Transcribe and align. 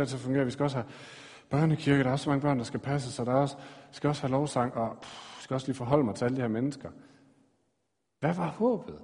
det 0.00 0.06
her 0.06 0.08
til 0.08 0.16
at 0.16 0.20
fungere. 0.20 0.44
Vi 0.44 0.50
skal 0.50 0.62
også 0.62 0.76
have 0.76 0.90
børnekirke, 1.50 2.04
der 2.04 2.10
er 2.10 2.16
så 2.16 2.30
mange 2.30 2.42
børn, 2.42 2.58
der 2.58 2.64
skal 2.64 2.80
passe, 2.80 3.12
så 3.12 3.24
der 3.24 3.32
er 3.32 3.36
også, 3.36 3.56
skal 3.90 4.08
også 4.08 4.22
have 4.22 4.30
lovsang, 4.30 4.74
og 4.74 4.98
pff, 5.02 5.40
skal 5.40 5.54
også 5.54 5.66
lige 5.66 5.76
forholde 5.76 6.04
mig 6.04 6.14
til 6.14 6.24
alle 6.24 6.36
de 6.36 6.40
her 6.40 6.48
mennesker. 6.48 6.90
Hvad 8.20 8.34
var 8.34 8.48
håbet? 8.48 9.02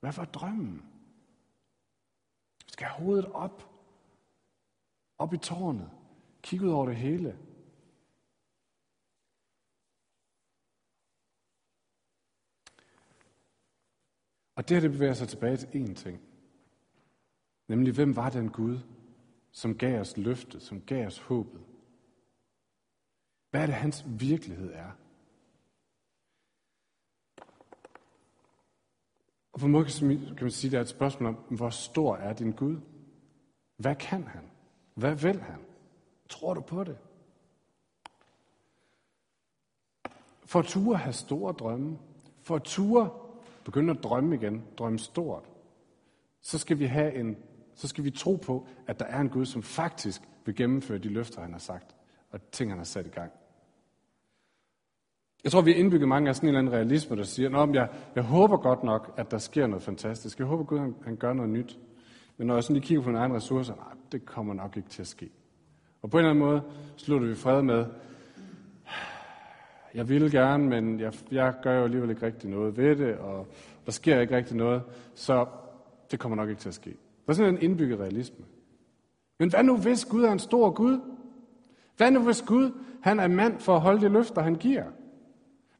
Hvad 0.00 0.12
var 0.12 0.24
drømmen? 0.24 0.82
Vi 2.66 2.70
skal 2.72 2.86
have 2.86 3.04
hovedet 3.04 3.26
op. 3.32 3.70
Op 5.18 5.34
i 5.34 5.38
tårnet. 5.38 5.90
Kig 6.42 6.62
ud 6.62 6.70
over 6.70 6.86
det 6.86 6.96
hele. 6.96 7.38
Og 14.56 14.68
det 14.68 14.76
her, 14.76 14.80
det 14.80 14.90
bevæger 14.90 15.12
sig 15.12 15.28
tilbage 15.28 15.56
til 15.56 15.66
én 15.66 15.94
ting. 15.94 16.20
Nemlig, 17.68 17.94
hvem 17.94 18.16
var 18.16 18.30
den 18.30 18.50
Gud, 18.50 18.78
som 19.56 19.78
gav 19.78 20.00
os 20.00 20.16
løftet, 20.16 20.62
som 20.62 20.80
gav 20.80 21.06
os 21.06 21.18
håbet? 21.18 21.60
Hvad 23.50 23.62
er 23.62 23.66
det, 23.66 23.74
hans 23.74 24.04
virkelighed 24.06 24.72
er? 24.72 24.90
Og 29.52 29.60
på 29.60 29.66
en 29.66 29.72
måde 29.72 29.84
kan 30.36 30.38
man 30.40 30.50
sige, 30.50 30.68
at 30.68 30.72
det 30.72 30.78
er 30.78 30.82
et 30.82 30.88
spørgsmål 30.88 31.28
om, 31.28 31.34
hvor 31.34 31.70
stor 31.70 32.16
er 32.16 32.32
din 32.32 32.52
Gud? 32.52 32.80
Hvad 33.76 33.96
kan 33.96 34.22
han? 34.24 34.50
Hvad 34.94 35.14
vil 35.14 35.40
han? 35.40 35.60
Tror 36.28 36.54
du 36.54 36.60
på 36.60 36.84
det? 36.84 36.98
For 40.44 40.58
at 40.58 40.64
ture 40.64 40.96
have 40.96 41.12
store 41.12 41.52
drømme, 41.52 41.98
for 42.42 42.56
at 42.56 42.62
ture 42.62 43.10
begynde 43.64 43.90
at 43.90 44.02
drømme 44.02 44.34
igen, 44.34 44.64
drømme 44.78 44.98
stort, 44.98 45.50
så 46.40 46.58
skal 46.58 46.78
vi 46.78 46.84
have 46.84 47.14
en, 47.14 47.36
så 47.76 47.88
skal 47.88 48.04
vi 48.04 48.10
tro 48.10 48.36
på, 48.36 48.66
at 48.86 48.98
der 48.98 49.04
er 49.04 49.20
en 49.20 49.28
Gud, 49.28 49.44
som 49.44 49.62
faktisk 49.62 50.22
vil 50.44 50.54
gennemføre 50.54 50.98
de 50.98 51.08
løfter, 51.08 51.40
han 51.40 51.52
har 51.52 51.58
sagt, 51.58 51.96
og 52.30 52.40
ting, 52.52 52.70
han 52.70 52.78
har 52.78 52.84
sat 52.84 53.06
i 53.06 53.10
gang. 53.10 53.32
Jeg 55.44 55.52
tror, 55.52 55.60
vi 55.60 55.72
har 55.72 55.78
indbygget 55.78 56.08
mange 56.08 56.28
af 56.28 56.36
sådan 56.36 56.48
en 56.48 56.54
eller 56.54 56.58
anden 56.58 56.74
realisme, 56.74 57.16
der 57.16 57.22
siger, 57.22 57.58
at 57.58 57.74
jeg, 57.74 57.88
jeg 58.14 58.22
håber 58.24 58.56
godt 58.56 58.84
nok, 58.84 59.14
at 59.16 59.30
der 59.30 59.38
sker 59.38 59.66
noget 59.66 59.82
fantastisk. 59.82 60.38
Jeg 60.38 60.46
håber, 60.46 60.64
Gud 60.64 60.78
han, 60.78 60.94
han 61.04 61.16
gør 61.16 61.32
noget 61.32 61.50
nyt. 61.50 61.78
Men 62.36 62.46
når 62.46 62.54
jeg 62.54 62.62
sådan 62.62 62.74
lige 62.74 62.86
kigger 62.86 63.02
på 63.02 63.08
mine 63.08 63.18
egne 63.18 63.34
ressourcer, 63.34 63.74
nej, 63.74 63.94
det 64.12 64.26
kommer 64.26 64.54
nok 64.54 64.76
ikke 64.76 64.88
til 64.88 65.02
at 65.02 65.08
ske. 65.08 65.30
Og 66.02 66.10
på 66.10 66.18
en 66.18 66.24
eller 66.24 66.30
anden 66.30 66.44
måde 66.44 66.62
slutter 66.96 67.28
vi 67.28 67.34
fred 67.34 67.62
med, 67.62 67.86
jeg 69.94 70.08
vil 70.08 70.30
gerne, 70.30 70.68
men 70.68 71.00
jeg, 71.00 71.12
jeg 71.30 71.54
gør 71.62 71.78
jo 71.78 71.84
alligevel 71.84 72.10
ikke 72.10 72.26
rigtig 72.26 72.50
noget 72.50 72.76
ved 72.76 72.96
det, 72.96 73.16
og 73.16 73.46
der 73.86 73.92
sker 73.92 74.20
ikke 74.20 74.36
rigtig 74.36 74.56
noget, 74.56 74.82
så 75.14 75.46
det 76.10 76.20
kommer 76.20 76.36
nok 76.36 76.48
ikke 76.48 76.60
til 76.60 76.68
at 76.68 76.74
ske. 76.74 76.96
Det 77.26 77.32
er 77.32 77.36
sådan 77.36 77.54
en 77.54 77.62
indbygget 77.62 78.00
realisme. 78.00 78.44
Men 79.38 79.50
hvad 79.50 79.64
nu 79.64 79.76
hvis 79.76 80.04
Gud 80.04 80.22
er 80.22 80.32
en 80.32 80.38
stor 80.38 80.70
Gud? 80.70 81.00
Hvad 81.96 82.10
nu 82.10 82.22
hvis 82.22 82.42
Gud 82.42 82.72
han 83.02 83.20
er 83.20 83.28
mand 83.28 83.58
for 83.58 83.74
at 83.74 83.80
holde 83.80 84.00
de 84.00 84.08
løfter, 84.08 84.42
han 84.42 84.54
giver? 84.54 84.84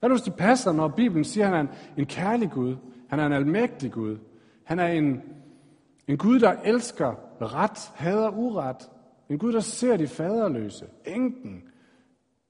Hvad 0.00 0.08
nu 0.08 0.14
hvis 0.14 0.22
det 0.22 0.34
passer, 0.34 0.72
når 0.72 0.88
Bibelen 0.88 1.24
siger, 1.24 1.46
at 1.46 1.56
han 1.56 1.66
er 1.66 1.70
en, 1.70 1.76
en 1.96 2.06
kærlig 2.06 2.50
Gud? 2.50 2.76
Han 3.08 3.20
er 3.20 3.26
en 3.26 3.32
almægtig 3.32 3.92
Gud. 3.92 4.18
Han 4.64 4.78
er 4.78 4.86
en, 4.86 5.22
en 6.08 6.18
Gud, 6.18 6.40
der 6.40 6.52
elsker 6.64 7.14
ret, 7.40 7.92
hader 7.94 8.30
uret. 8.30 8.90
En 9.28 9.38
Gud, 9.38 9.52
der 9.52 9.60
ser 9.60 9.96
de 9.96 10.06
faderløse, 10.06 10.86
enken, 11.06 11.62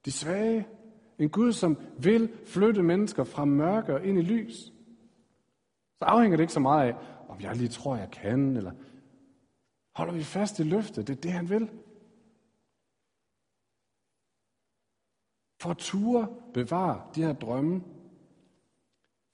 de 0.05 0.11
svage. 0.11 0.67
En 1.19 1.29
Gud, 1.29 1.51
som 1.51 1.77
vil 1.99 2.29
flytte 2.45 2.83
mennesker 2.83 3.23
fra 3.23 3.45
mørke 3.45 3.93
og 3.93 4.05
ind 4.05 4.19
i 4.19 4.21
lys. 4.21 4.55
Så 5.99 6.05
afhænger 6.05 6.37
det 6.37 6.43
ikke 6.43 6.53
så 6.53 6.59
meget 6.59 6.87
af, 6.87 6.95
om 7.27 7.41
jeg 7.41 7.55
lige 7.55 7.69
tror, 7.69 7.95
jeg 7.95 8.11
kan, 8.11 8.57
eller 8.57 8.71
holder 9.95 10.13
vi 10.13 10.23
fast 10.23 10.59
i 10.59 10.63
løftet. 10.63 11.07
Det 11.07 11.17
er 11.17 11.21
det, 11.21 11.31
han 11.31 11.49
vil. 11.49 11.69
For 15.61 15.69
at 15.69 15.77
ture 15.77 16.27
bevare 16.53 17.01
de 17.15 17.23
her 17.23 17.33
drømme. 17.33 17.83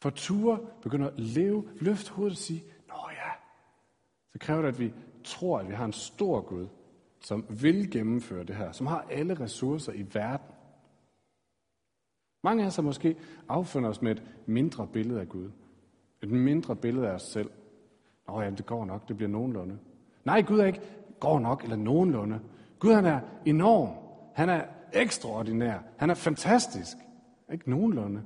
For 0.01 0.09
at 0.09 0.15
ture 0.15 0.59
begynder 0.81 1.07
at 1.07 1.19
leve, 1.19 1.69
løft 1.75 2.09
hovedet 2.09 2.31
og 2.31 2.37
sige, 2.37 2.63
Nå 2.87 3.09
ja, 3.11 3.31
så 4.31 4.39
kræver 4.39 4.61
det, 4.61 4.69
at 4.69 4.79
vi 4.79 4.93
tror, 5.23 5.59
at 5.59 5.67
vi 5.67 5.73
har 5.73 5.85
en 5.85 5.93
stor 5.93 6.41
Gud, 6.41 6.67
som 7.19 7.45
vil 7.61 7.91
gennemføre 7.91 8.43
det 8.43 8.55
her, 8.55 8.71
som 8.71 8.87
har 8.87 9.01
alle 9.01 9.39
ressourcer 9.39 9.93
i 9.93 10.05
verden. 10.13 10.55
Mange 12.43 12.63
af 12.63 12.67
os 12.67 12.75
har 12.75 12.83
måske 12.83 13.17
affundet 13.49 13.89
os 13.89 14.01
med 14.01 14.11
et 14.11 14.23
mindre 14.45 14.87
billede 14.87 15.21
af 15.21 15.29
Gud. 15.29 15.51
Et 16.21 16.31
mindre 16.31 16.75
billede 16.75 17.07
af 17.07 17.13
os 17.13 17.21
selv. 17.21 17.49
Nå 18.27 18.41
ja, 18.41 18.49
det 18.49 18.65
går 18.65 18.85
nok, 18.85 19.07
det 19.07 19.17
bliver 19.17 19.29
nogenlunde. 19.29 19.77
Nej, 20.25 20.41
Gud 20.41 20.59
er 20.59 20.65
ikke 20.65 20.81
går 21.19 21.39
nok 21.39 21.63
eller 21.63 21.75
nogenlunde. 21.75 22.39
Gud 22.79 22.93
han 22.93 23.05
er 23.05 23.19
enorm. 23.45 23.89
Han 24.33 24.49
er 24.49 24.65
ekstraordinær. 24.93 25.79
Han 25.97 26.09
er 26.09 26.13
fantastisk. 26.13 26.97
Ikke 27.51 27.69
nogenlunde. 27.69 28.23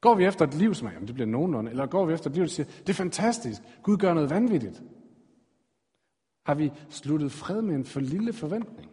Går 0.00 0.14
vi 0.14 0.24
efter 0.24 0.46
et 0.46 0.54
liv, 0.54 0.74
som 0.74 0.86
er, 0.86 0.92
jamen 0.92 1.06
det 1.06 1.14
bliver 1.14 1.28
nogenlunde, 1.28 1.70
eller 1.70 1.86
går 1.86 2.04
vi 2.06 2.12
efter 2.12 2.30
et 2.30 2.36
liv, 2.36 2.42
der 2.42 2.50
siger, 2.50 2.66
det 2.66 2.88
er 2.88 2.94
fantastisk, 2.94 3.62
Gud 3.82 3.96
gør 3.96 4.14
noget 4.14 4.30
vanvittigt. 4.30 4.82
Har 6.46 6.54
vi 6.54 6.72
sluttet 6.88 7.32
fred 7.32 7.62
med 7.62 7.74
en 7.74 7.84
for 7.84 8.00
lille 8.00 8.32
forventning? 8.32 8.90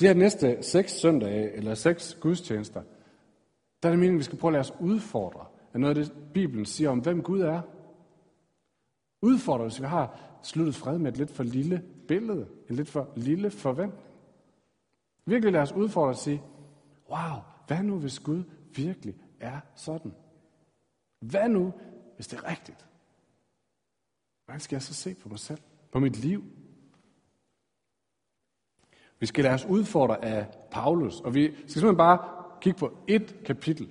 De 0.00 0.06
her 0.06 0.14
næste 0.14 0.62
seks 0.62 0.92
søndage, 0.92 1.52
eller 1.52 1.74
seks 1.74 2.18
gudstjenester, 2.20 2.82
der 3.82 3.88
er 3.88 3.92
det 3.92 3.98
meningen, 3.98 4.16
at 4.16 4.18
vi 4.18 4.24
skal 4.24 4.38
prøve 4.38 4.50
at 4.50 4.52
lade 4.52 4.60
os 4.60 4.80
udfordre 4.80 5.46
er 5.78 5.80
noget 5.80 5.98
af 5.98 6.04
det, 6.04 6.32
Bibelen 6.34 6.66
siger 6.66 6.90
om, 6.90 6.98
hvem 6.98 7.22
Gud 7.22 7.40
er. 7.40 7.62
Udfordre, 9.22 9.70
vi 9.80 9.86
har 9.86 10.20
sluttet 10.42 10.74
fred 10.74 10.98
med 10.98 11.12
et 11.12 11.18
lidt 11.18 11.30
for 11.30 11.42
lille 11.42 11.84
billede, 12.08 12.48
en 12.70 12.76
lidt 12.76 12.88
for 12.88 13.12
lille 13.16 13.50
forventning. 13.50 14.04
Virkelig 15.24 15.52
lad 15.52 15.60
os 15.60 15.72
udfordre 15.72 16.08
og 16.08 16.16
sige, 16.16 16.42
wow, 17.10 17.42
hvad 17.66 17.82
nu 17.82 17.98
hvis 17.98 18.20
Gud 18.20 18.42
virkelig 18.76 19.14
er 19.40 19.60
sådan? 19.74 20.14
Hvad 21.20 21.48
nu, 21.48 21.72
hvis 22.14 22.26
det 22.26 22.38
er 22.38 22.50
rigtigt? 22.50 22.86
Hvordan 24.44 24.60
skal 24.60 24.76
jeg 24.76 24.82
så 24.82 24.94
se 24.94 25.14
på 25.14 25.28
mig 25.28 25.38
selv? 25.38 25.60
På 25.92 25.98
mit 25.98 26.16
liv? 26.16 26.44
Vi 29.20 29.26
skal 29.26 29.44
lade 29.44 29.54
os 29.54 29.64
udfordre 29.64 30.24
af 30.24 30.46
Paulus, 30.70 31.20
og 31.20 31.34
vi 31.34 31.54
skal 31.54 31.70
simpelthen 31.70 31.96
bare 31.96 32.18
kigge 32.60 32.78
på 32.78 32.92
et 33.08 33.36
kapitel. 33.44 33.88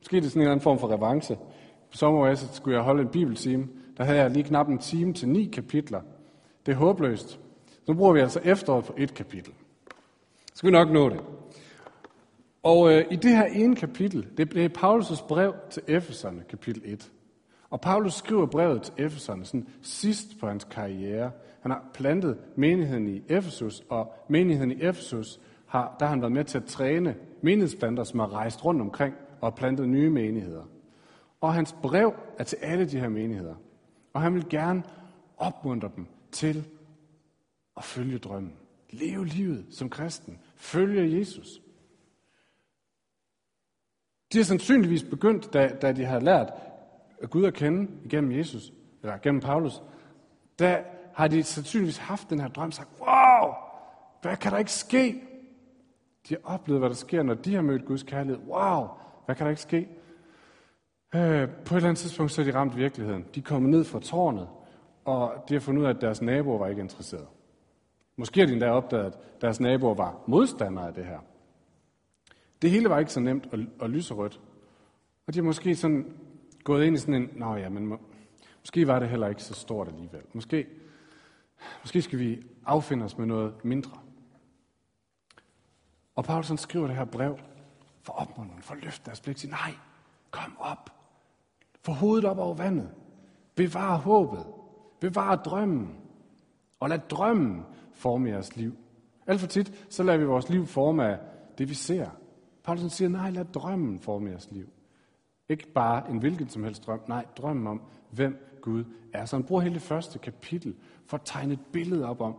Måske 0.00 0.16
er 0.16 0.20
det 0.20 0.30
sådan 0.30 0.40
en 0.40 0.42
eller 0.42 0.52
anden 0.52 0.62
form 0.62 0.78
for 0.78 0.92
revanche. 0.92 1.36
På 1.90 1.96
sommeråret 1.96 2.38
skulle 2.38 2.76
jeg 2.76 2.84
holde 2.84 3.02
en 3.02 3.08
bibeltime. 3.08 3.68
Der 3.96 4.04
havde 4.04 4.18
jeg 4.18 4.30
lige 4.30 4.44
knap 4.44 4.68
en 4.68 4.78
time 4.78 5.12
til 5.12 5.28
ni 5.28 5.44
kapitler. 5.44 6.00
Det 6.66 6.72
er 6.72 6.76
håbløst. 6.76 7.28
Så 7.66 7.84
nu 7.88 7.94
bruger 7.94 8.12
vi 8.12 8.20
altså 8.20 8.40
efteråret 8.44 8.84
på 8.84 8.94
et 8.96 9.14
kapitel. 9.14 9.52
Så 10.36 10.54
skal 10.54 10.66
vi 10.66 10.72
nok 10.72 10.90
nå 10.90 11.08
det. 11.08 11.20
Og 12.62 12.92
øh, 12.92 13.04
i 13.10 13.16
det 13.16 13.30
her 13.30 13.44
ene 13.44 13.76
kapitel, 13.76 14.26
det, 14.36 14.52
det 14.52 14.64
er 14.64 14.68
Paulus' 14.78 15.26
brev 15.26 15.54
til 15.70 15.82
Efeserne, 15.88 16.42
kapitel 16.48 16.82
1. 16.84 17.12
Og 17.70 17.80
Paulus 17.80 18.14
skriver 18.14 18.46
brevet 18.46 18.82
til 18.82 18.94
Efeserne 18.98 19.44
sådan 19.44 19.68
sidst 19.82 20.40
på 20.40 20.48
hans 20.48 20.64
karriere. 20.64 21.30
Han 21.60 21.70
har 21.70 21.84
plantet 21.94 22.38
menigheden 22.56 23.08
i 23.08 23.22
Efesus, 23.28 23.82
og 23.88 24.14
menigheden 24.28 24.70
i 24.70 24.82
Efesus 24.82 25.40
har, 25.66 25.96
der 26.00 26.06
har 26.06 26.10
han 26.10 26.20
været 26.20 26.32
med 26.32 26.44
til 26.44 26.58
at 26.58 26.64
træne 26.64 27.14
menighedsplanter, 27.42 28.04
som 28.04 28.20
har 28.20 28.32
rejst 28.32 28.64
rundt 28.64 28.80
omkring 28.80 29.14
og 29.40 29.54
plantet 29.54 29.88
nye 29.88 30.10
menigheder. 30.10 30.64
Og 31.40 31.54
hans 31.54 31.76
brev 31.82 32.14
er 32.38 32.44
til 32.44 32.56
alle 32.56 32.90
de 32.90 33.00
her 33.00 33.08
menigheder. 33.08 33.54
Og 34.12 34.20
han 34.20 34.34
vil 34.34 34.48
gerne 34.48 34.82
opmuntre 35.36 35.90
dem 35.96 36.06
til 36.32 36.68
at 37.76 37.84
følge 37.84 38.18
drømmen. 38.18 38.52
Leve 38.90 39.26
livet 39.26 39.66
som 39.70 39.90
kristen. 39.90 40.38
Følge 40.56 41.18
Jesus. 41.18 41.62
De 44.32 44.38
har 44.38 44.44
sandsynligvis 44.44 45.04
begyndt, 45.04 45.52
da, 45.52 45.68
da 45.82 45.92
de 45.92 46.04
har 46.04 46.20
lært 46.20 46.52
Gud 47.30 47.44
at 47.44 47.54
kende 47.54 47.90
igennem 48.04 48.32
Jesus, 48.32 48.72
eller 49.02 49.18
gennem 49.18 49.40
Paulus, 49.40 49.82
der 50.58 50.82
har 51.14 51.28
de 51.28 51.42
sandsynligvis 51.42 51.96
haft 51.96 52.30
den 52.30 52.40
her 52.40 52.48
drøm, 52.48 52.72
sagt, 52.72 52.88
wow, 53.00 53.54
hvad 54.22 54.36
kan 54.36 54.52
der 54.52 54.58
ikke 54.58 54.72
ske? 54.72 55.22
De 56.28 56.34
har 56.34 56.54
oplevet, 56.54 56.80
hvad 56.80 56.88
der 56.88 56.96
sker, 56.96 57.22
når 57.22 57.34
de 57.34 57.54
har 57.54 57.62
mødt 57.62 57.84
Guds 57.84 58.02
kærlighed. 58.02 58.40
Wow, 58.46 58.88
hvad 59.30 59.36
kan 59.36 59.46
der 59.46 59.50
ikke 59.50 59.62
ske? 59.62 59.88
Øh, 61.14 61.48
på 61.48 61.74
et 61.74 61.76
eller 61.76 61.88
andet 61.88 61.98
tidspunkt, 61.98 62.32
så 62.32 62.40
er 62.40 62.44
de 62.44 62.54
ramt 62.54 62.76
virkeligheden. 62.76 63.26
De 63.34 63.40
er 63.40 63.44
kommet 63.44 63.70
ned 63.70 63.84
fra 63.84 64.00
tårnet, 64.00 64.48
og 65.04 65.44
de 65.48 65.54
har 65.54 65.60
fundet 65.60 65.82
ud 65.82 65.86
af, 65.86 65.90
at 65.90 66.00
deres 66.00 66.22
naboer 66.22 66.58
var 66.58 66.66
ikke 66.66 66.82
interesseret. 66.82 67.26
Måske 68.16 68.40
har 68.40 68.46
de 68.46 68.52
endda 68.52 68.70
opdaget, 68.70 69.06
at 69.06 69.40
deres 69.40 69.60
naboer 69.60 69.94
var 69.94 70.20
modstandere 70.26 70.86
af 70.86 70.94
det 70.94 71.04
her. 71.04 71.18
Det 72.62 72.70
hele 72.70 72.88
var 72.88 72.98
ikke 72.98 73.12
så 73.12 73.20
nemt 73.20 73.48
og, 73.52 73.58
og 73.78 73.90
lyserødt. 73.90 74.40
Og 75.26 75.34
de 75.34 75.38
har 75.38 75.44
måske 75.44 75.76
sådan 75.76 76.12
gået 76.64 76.84
ind 76.84 76.96
i 76.96 76.98
sådan 76.98 77.14
en, 77.14 77.30
nå 77.36 77.54
ja, 77.54 77.68
men 77.68 77.86
må, 77.86 77.98
måske 78.60 78.86
var 78.86 78.98
det 78.98 79.08
heller 79.08 79.28
ikke 79.28 79.42
så 79.42 79.54
stort 79.54 79.88
alligevel. 79.88 80.22
Måske, 80.32 80.66
måske 81.82 82.02
skal 82.02 82.18
vi 82.18 82.42
affinde 82.66 83.04
os 83.04 83.18
med 83.18 83.26
noget 83.26 83.64
mindre. 83.64 83.98
Og 86.14 86.24
Paulus 86.24 86.60
skriver 86.60 86.86
det 86.86 86.96
her 86.96 87.04
brev 87.04 87.38
for 88.02 88.12
opmuntring, 88.12 88.64
for 88.64 88.74
at 88.74 88.84
løfte 88.84 89.06
deres 89.06 89.20
blik. 89.20 89.38
Sige, 89.38 89.50
nej, 89.50 89.74
kom 90.30 90.56
op. 90.58 90.90
Få 91.82 91.92
hovedet 91.92 92.24
op 92.24 92.38
over 92.38 92.54
vandet. 92.54 92.90
Bevar 93.54 93.96
håbet. 93.96 94.46
Bevar 95.00 95.36
drømmen. 95.36 95.96
Og 96.80 96.88
lad 96.88 96.98
drømmen 96.98 97.64
forme 97.92 98.28
jeres 98.28 98.56
liv. 98.56 98.76
Alt 99.26 99.40
for 99.40 99.46
tit, 99.46 99.86
så 99.90 100.02
lader 100.02 100.18
vi 100.18 100.24
vores 100.24 100.48
liv 100.48 100.66
forme 100.66 101.06
af 101.06 101.18
det, 101.58 101.68
vi 101.68 101.74
ser. 101.74 102.10
Paulus 102.64 102.92
siger, 102.92 103.08
nej, 103.08 103.30
lad 103.30 103.44
drømmen 103.44 104.00
forme 104.00 104.30
jeres 104.30 104.50
liv. 104.50 104.68
Ikke 105.48 105.72
bare 105.72 106.10
en 106.10 106.18
hvilken 106.18 106.48
som 106.48 106.64
helst 106.64 106.86
drøm, 106.86 107.00
nej, 107.08 107.26
drømmen 107.36 107.66
om, 107.66 107.82
hvem 108.10 108.58
Gud 108.60 108.84
er. 109.12 109.24
Så 109.24 109.36
han 109.36 109.44
bruger 109.44 109.62
hele 109.62 109.74
det 109.74 109.82
første 109.82 110.18
kapitel 110.18 110.74
for 111.06 111.16
at 111.16 111.22
tegne 111.24 111.52
et 111.52 111.60
billede 111.72 112.06
op 112.06 112.20
om, 112.20 112.32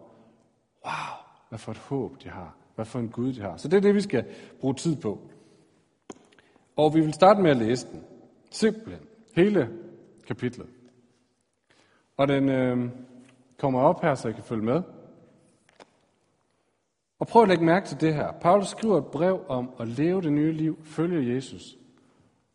wow, 0.86 1.18
hvad 1.50 1.60
for 1.60 1.72
et 1.72 1.78
håb 1.78 2.24
de 2.24 2.30
har, 2.30 2.56
hvad 2.75 2.86
for 2.86 3.00
en 3.00 3.10
Gud 3.10 3.34
de 3.34 3.42
har. 3.42 3.58
Så 3.58 3.68
det 3.68 3.78
er 3.78 3.81
det, 3.81 3.96
vi 3.96 4.02
skal 4.02 4.25
bruge 4.60 4.74
tid 4.74 4.96
på. 4.96 5.19
Og 6.81 6.94
vi 6.94 7.01
vil 7.01 7.13
starte 7.13 7.42
med 7.42 7.51
at 7.51 7.57
læse 7.57 7.88
den. 7.92 8.04
Simpelthen. 8.51 9.07
Hele 9.36 9.69
kapitlet. 10.28 10.68
Og 12.18 12.28
den 12.28 12.50
øh, 12.50 12.89
kommer 13.57 13.81
op 13.81 14.01
her, 14.01 14.16
så 14.16 14.30
I 14.30 14.31
kan 14.31 14.44
følge 14.44 14.63
med. 14.63 14.81
Og 17.19 17.28
prøv 17.28 17.42
at 17.42 17.48
lægge 17.48 17.66
mærke 17.66 17.88
til 17.88 18.01
det 18.01 18.13
her. 18.13 18.31
Paulus 18.31 18.68
skriver 18.68 18.98
et 18.98 19.06
brev 19.06 19.45
om 19.48 19.72
at 19.80 19.88
leve 19.88 20.22
det 20.22 20.33
nye 20.33 20.51
liv, 20.51 20.80
følge 20.83 21.36
Jesus. 21.36 21.78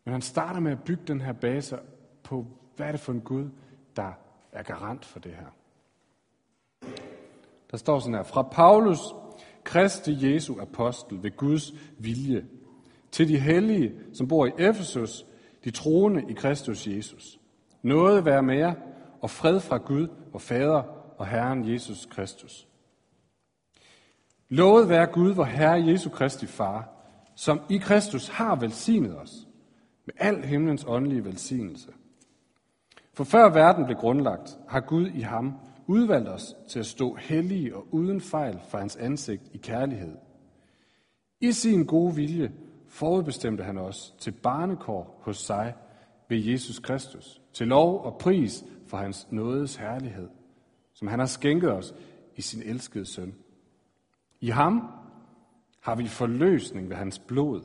Men 0.05 0.11
han 0.11 0.21
starter 0.21 0.59
med 0.59 0.71
at 0.71 0.83
bygge 0.83 1.03
den 1.07 1.21
her 1.21 1.33
base 1.33 1.79
på, 2.23 2.45
hvad 2.75 2.87
er 2.87 2.91
det 2.91 2.99
for 2.99 3.11
en 3.11 3.21
Gud, 3.21 3.49
der 3.95 4.11
er 4.51 4.63
garant 4.63 5.05
for 5.05 5.19
det 5.19 5.31
her. 5.31 5.47
Der 7.71 7.77
står 7.77 7.99
sådan 7.99 8.15
her, 8.15 8.23
fra 8.23 8.41
Paulus, 8.41 8.99
Kristi 9.63 10.33
Jesu 10.33 10.61
apostel 10.61 11.23
ved 11.23 11.37
Guds 11.37 11.73
vilje, 11.97 12.45
til 13.11 13.27
de 13.27 13.39
hellige, 13.39 13.93
som 14.13 14.27
bor 14.27 14.45
i 14.45 14.51
Efesus, 14.57 15.25
de 15.63 15.71
troende 15.71 16.23
i 16.29 16.33
Kristus 16.33 16.87
Jesus. 16.87 17.39
Noget 17.81 18.25
være 18.25 18.43
med 18.43 18.57
jer, 18.57 18.73
og 19.21 19.29
fred 19.29 19.59
fra 19.59 19.77
Gud 19.77 20.07
og 20.33 20.41
Fader 20.41 20.83
og 21.17 21.27
Herren 21.27 21.73
Jesus 21.73 22.05
Kristus. 22.05 22.67
Lovet 24.49 24.89
være 24.89 25.05
Gud, 25.05 25.31
vor 25.31 25.43
Herre 25.43 25.87
Jesu 25.87 26.09
Kristi 26.09 26.45
Far, 26.45 26.89
som 27.35 27.61
i 27.69 27.77
Kristus 27.77 28.27
har 28.27 28.55
velsignet 28.55 29.17
os 29.17 29.47
med 30.05 30.13
al 30.17 30.43
himlens 30.43 30.85
åndelige 30.87 31.25
velsignelse. 31.25 31.91
For 33.13 33.23
før 33.23 33.49
verden 33.49 33.85
blev 33.85 33.97
grundlagt, 33.97 34.57
har 34.67 34.79
Gud 34.79 35.07
i 35.07 35.21
ham 35.21 35.53
udvalgt 35.87 36.29
os 36.29 36.55
til 36.69 36.79
at 36.79 36.85
stå 36.85 37.15
hellige 37.15 37.75
og 37.75 37.87
uden 37.91 38.21
fejl 38.21 38.59
for 38.69 38.77
hans 38.77 38.95
ansigt 38.95 39.43
i 39.53 39.57
kærlighed. 39.57 40.15
I 41.41 41.51
sin 41.51 41.85
gode 41.85 42.15
vilje 42.15 42.51
forudbestemte 42.87 43.63
han 43.63 43.77
os 43.77 44.15
til 44.19 44.31
barnekår 44.31 45.21
hos 45.23 45.37
sig 45.37 45.73
ved 46.29 46.37
Jesus 46.37 46.79
Kristus, 46.79 47.41
til 47.53 47.67
lov 47.67 48.03
og 48.03 48.17
pris 48.17 48.63
for 48.87 48.97
hans 48.97 49.27
nådes 49.31 49.75
herlighed, 49.75 50.29
som 50.93 51.07
han 51.07 51.19
har 51.19 51.25
skænket 51.25 51.71
os 51.71 51.93
i 52.35 52.41
sin 52.41 52.61
elskede 52.65 53.05
søn. 53.05 53.35
I 54.41 54.49
ham 54.49 54.87
har 55.79 55.95
vi 55.95 56.07
forløsning 56.07 56.89
ved 56.89 56.95
hans 56.95 57.19
blod, 57.19 57.61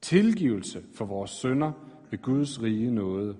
tilgivelse 0.00 0.82
for 0.94 1.04
vores 1.04 1.30
sønder 1.30 1.72
ved 2.10 2.22
Guds 2.22 2.62
rige 2.62 2.90
nåde. 2.90 3.36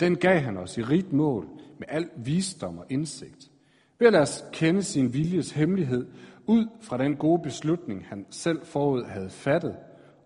Den 0.00 0.16
gav 0.16 0.40
han 0.40 0.56
os 0.56 0.78
i 0.78 0.82
rigt 0.82 1.12
mål 1.12 1.48
med 1.78 1.86
al 1.88 2.10
visdom 2.16 2.78
og 2.78 2.86
indsigt. 2.90 3.50
Ved 3.98 4.06
at 4.06 4.12
lade 4.12 4.22
os 4.22 4.44
kende 4.52 4.82
sin 4.82 5.14
viljes 5.14 5.50
hemmelighed 5.50 6.06
ud 6.50 6.66
fra 6.80 6.98
den 6.98 7.16
gode 7.16 7.42
beslutning, 7.42 8.06
han 8.06 8.26
selv 8.30 8.66
forud 8.66 9.04
havde 9.04 9.30
fattet 9.30 9.76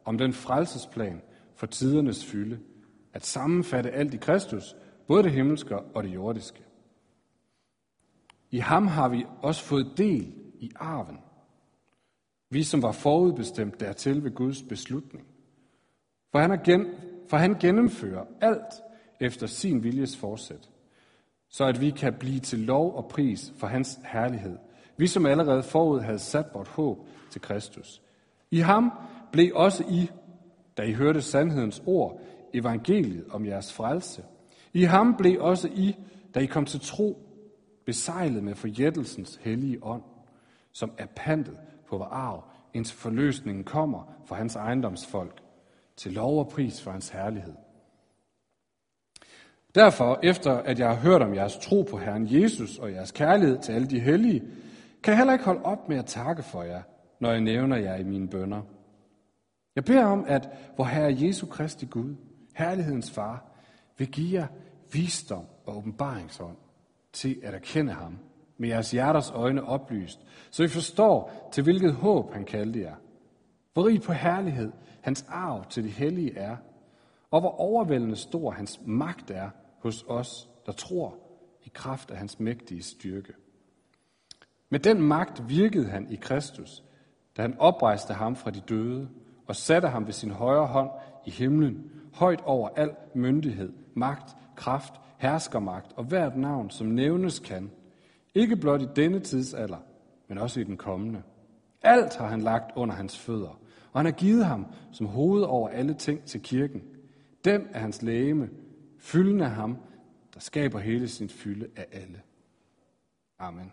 om 0.05 0.19
den 0.19 0.33
frelsesplan 0.33 1.23
for 1.55 1.67
tidernes 1.67 2.25
fylde, 2.25 2.59
at 3.13 3.25
sammenfatte 3.25 3.91
alt 3.91 4.15
i 4.15 4.17
Kristus, 4.17 4.77
både 5.07 5.23
det 5.23 5.33
himmelske 5.33 5.79
og 5.79 6.03
det 6.03 6.15
jordiske. 6.15 6.65
I 8.51 8.59
ham 8.59 8.87
har 8.87 9.09
vi 9.09 9.27
også 9.43 9.65
fået 9.65 9.93
del 9.97 10.35
i 10.61 10.71
arven. 10.77 11.19
Vi, 12.51 12.63
som 12.63 12.83
var 12.83 12.93
forudbestemt 12.93 13.81
dertil 13.81 14.25
ved 14.25 14.31
Guds 14.31 14.63
beslutning. 14.63 15.27
For 16.33 16.39
han, 16.39 16.63
gen, 16.65 16.87
for 17.29 17.37
han 17.37 17.55
gennemfører 17.61 18.25
alt 18.41 18.75
efter 19.21 19.47
sin 19.47 19.83
viljes 19.83 20.17
forsæt, 20.17 20.71
så 21.49 21.65
at 21.65 21.81
vi 21.81 21.91
kan 21.91 22.15
blive 22.15 22.41
til 22.41 22.59
lov 22.59 22.95
og 22.97 23.09
pris 23.09 23.53
for 23.57 23.67
hans 23.67 23.99
herlighed. 24.05 24.59
Vi, 24.97 25.07
som 25.07 25.27
allerede 25.27 25.63
forud 25.63 26.01
havde 26.01 26.19
sat 26.19 26.47
vort 26.55 26.69
håb 26.69 27.07
til 27.31 27.41
Kristus. 27.41 28.03
I 28.51 28.59
ham 28.59 28.93
blev 29.33 29.53
også 29.55 29.85
I, 29.91 30.11
da 30.77 30.83
I 30.83 30.93
hørte 30.93 31.23
sandhedens 31.23 31.83
ord, 31.87 32.21
evangeliet 32.55 33.25
om 33.31 33.47
jeres 33.47 33.73
frelse. 33.73 34.25
I 34.73 34.83
ham 34.83 35.17
blev 35.17 35.43
også 35.43 35.69
I, 35.69 35.97
da 36.35 36.41
I 36.41 36.47
kom 36.47 36.65
til 36.65 36.81
tro, 36.81 37.19
besejlet 37.87 38.45
med 38.45 38.55
forjættelsens 38.55 39.41
hellige 39.43 39.79
ånd, 39.85 40.03
som 40.73 40.93
er 40.99 41.07
pantet 41.17 41.57
på 41.89 41.99
vor 41.99 42.05
arv, 42.05 42.45
indtil 42.75 42.97
forløsningen 42.97 43.65
kommer 43.65 44.13
for 44.25 44.35
hans 44.35 44.57
ejendomsfolk, 44.57 45.41
til 45.97 46.13
lov 46.13 46.39
og 46.39 46.49
pris 46.49 46.83
for 46.83 46.91
hans 46.91 47.09
herlighed. 47.09 47.55
Derfor, 49.75 50.19
efter 50.23 50.53
at 50.53 50.79
jeg 50.79 50.89
har 50.89 50.97
hørt 50.97 51.23
om 51.23 51.35
jeres 51.35 51.59
tro 51.59 51.83
på 51.83 51.99
Herren 51.99 52.27
Jesus 52.31 52.79
og 52.79 52.93
jeres 52.93 53.13
kærlighed 53.13 53.59
til 53.59 53.73
alle 53.73 53.87
de 53.87 54.01
hellige, 54.01 54.43
kan 55.05 55.11
jeg 55.11 55.19
heller 55.19 55.33
ikke 55.33 55.45
holde 55.45 55.63
op 55.63 55.89
med 55.89 55.97
at 55.97 56.07
takke 56.07 56.43
for 56.43 56.63
jer, 56.63 56.83
når 57.21 57.31
jeg 57.31 57.41
nævner 57.41 57.77
jer 57.77 57.97
i 57.97 58.03
mine 58.03 58.29
bønder. 58.29 58.63
Jeg 59.77 59.85
beder 59.85 60.05
om, 60.05 60.25
at 60.29 60.49
vor 60.77 60.85
Herre 60.85 61.17
Jesu 61.21 61.47
Kristi 61.47 61.87
Gud, 61.87 62.17
herlighedens 62.55 63.11
far, 63.11 63.45
vil 63.99 64.11
give 64.11 64.41
jer 64.41 64.47
visdom 64.93 65.45
og 65.67 65.77
åbenbaringsånd 65.77 66.57
til 67.13 67.41
at 67.43 67.55
erkende 67.55 67.93
ham, 67.93 68.19
med 68.59 68.69
jeres 68.69 68.91
hjerters 68.91 69.31
øjne 69.31 69.65
oplyst, 69.65 70.21
så 70.51 70.63
I 70.63 70.69
forstår, 70.69 71.51
til 71.53 71.63
hvilket 71.63 71.95
håb 71.95 72.33
han 72.33 72.45
kaldte 72.45 72.81
jer. 72.81 72.95
Hvor 73.73 73.87
rig 73.87 74.03
på 74.03 74.13
herlighed 74.13 74.73
hans 75.03 75.25
arv 75.29 75.65
til 75.71 75.85
de 75.85 75.89
hellige 75.89 76.39
er, 76.39 76.57
og 77.31 77.41
hvor 77.41 77.61
overvældende 77.61 78.17
stor 78.17 78.51
hans 78.51 78.81
magt 78.87 79.31
er 79.31 79.51
hos 79.79 80.05
os, 80.09 80.49
der 80.67 80.73
tror 80.73 81.17
i 81.63 81.71
kraft 81.75 82.11
af 82.11 82.17
hans 82.17 82.41
mægtige 82.41 82.83
styrke. 82.83 83.33
Med 84.71 84.81
den 84.81 85.03
magt 85.03 85.49
virkede 85.49 85.87
han 85.87 86.11
i 86.11 86.17
Kristus, 86.17 86.85
da 87.37 87.43
han 87.43 87.59
oprejste 87.59 88.15
ham 88.15 88.37
fra 88.37 88.51
de 88.51 88.61
døde 88.61 89.09
og 89.47 89.57
satte 89.57 89.89
ham 89.89 90.07
ved 90.07 90.13
sin 90.13 90.31
højre 90.31 90.67
hånd 90.67 90.91
i 91.27 91.31
himlen, 91.31 91.91
højt 92.13 92.41
over 92.41 92.69
al 92.69 92.91
myndighed, 93.15 93.73
magt, 93.95 94.37
kraft, 94.57 94.95
herskermagt 95.19 95.93
og 95.97 96.05
hvert 96.05 96.37
navn, 96.37 96.71
som 96.71 96.87
nævnes 96.87 97.39
kan, 97.39 97.71
ikke 98.35 98.57
blot 98.57 98.83
i 98.83 98.89
denne 98.97 99.21
tidsalder, 99.21 99.79
men 100.29 100.39
også 100.39 100.61
i 100.61 100.65
den 100.65 100.77
kommende. 100.77 101.23
Alt 101.83 102.17
har 102.17 102.27
han 102.27 102.41
lagt 102.41 102.73
under 102.77 102.95
hans 102.95 103.19
fødder, 103.19 103.61
og 103.93 103.99
han 104.01 104.07
har 104.07 104.13
givet 104.13 104.45
ham 104.45 104.67
som 104.93 105.07
hoved 105.07 105.43
over 105.43 105.69
alle 105.69 105.95
ting 105.95 106.25
til 106.25 106.43
kirken. 106.43 106.83
Den 107.45 107.67
er 107.73 107.79
hans 107.79 108.03
lægeme, 108.03 108.49
fylden 108.99 109.41
af 109.41 109.51
ham, 109.51 109.77
der 110.35 110.41
skaber 110.41 110.79
hele 110.79 111.09
sin 111.09 111.29
fylde 111.29 111.67
af 111.77 111.87
alle. 111.93 112.21
Amen. 113.39 113.73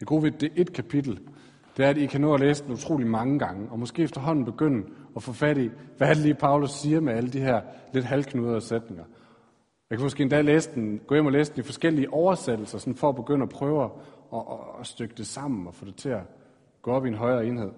Det 0.00 0.08
gode 0.08 0.22
ved 0.22 0.30
det 0.30 0.52
et 0.56 0.72
kapitel, 0.72 1.20
det 1.76 1.84
er, 1.84 1.90
at 1.90 1.96
I 1.96 2.06
kan 2.06 2.20
nå 2.20 2.34
at 2.34 2.40
læse 2.40 2.64
den 2.64 2.72
utrolig 2.72 3.06
mange 3.06 3.38
gange, 3.38 3.70
og 3.70 3.78
måske 3.78 4.02
efterhånden 4.02 4.44
begynde 4.44 4.88
at 5.16 5.22
få 5.22 5.32
fat 5.32 5.58
i, 5.58 5.70
hvad 5.96 6.08
det 6.08 6.16
lige 6.16 6.34
Paulus 6.34 6.70
siger 6.70 7.00
med 7.00 7.12
alle 7.12 7.30
de 7.30 7.40
her 7.40 7.62
lidt 7.92 8.04
halvknudrede 8.04 8.60
sætninger. 8.60 9.04
Jeg 9.90 9.98
kan 9.98 10.04
måske 10.04 10.22
endda 10.22 10.40
læse 10.40 10.74
den, 10.74 10.98
gå 10.98 11.14
hjem 11.14 11.26
og 11.26 11.32
læse 11.32 11.52
den 11.52 11.60
i 11.60 11.62
forskellige 11.62 12.12
oversættelser, 12.12 12.78
sådan 12.78 12.94
for 12.94 13.08
at 13.08 13.16
begynde 13.16 13.42
at 13.42 13.48
prøve 13.48 13.84
at, 13.84 13.90
at, 14.34 14.42
at 14.80 14.86
stykke 14.86 15.14
det 15.14 15.26
sammen 15.26 15.66
og 15.66 15.74
få 15.74 15.84
det 15.84 15.96
til 15.96 16.08
at 16.08 16.22
gå 16.82 16.90
op 16.92 17.04
i 17.04 17.08
en 17.08 17.14
højere 17.14 17.46
enhed. 17.46 17.72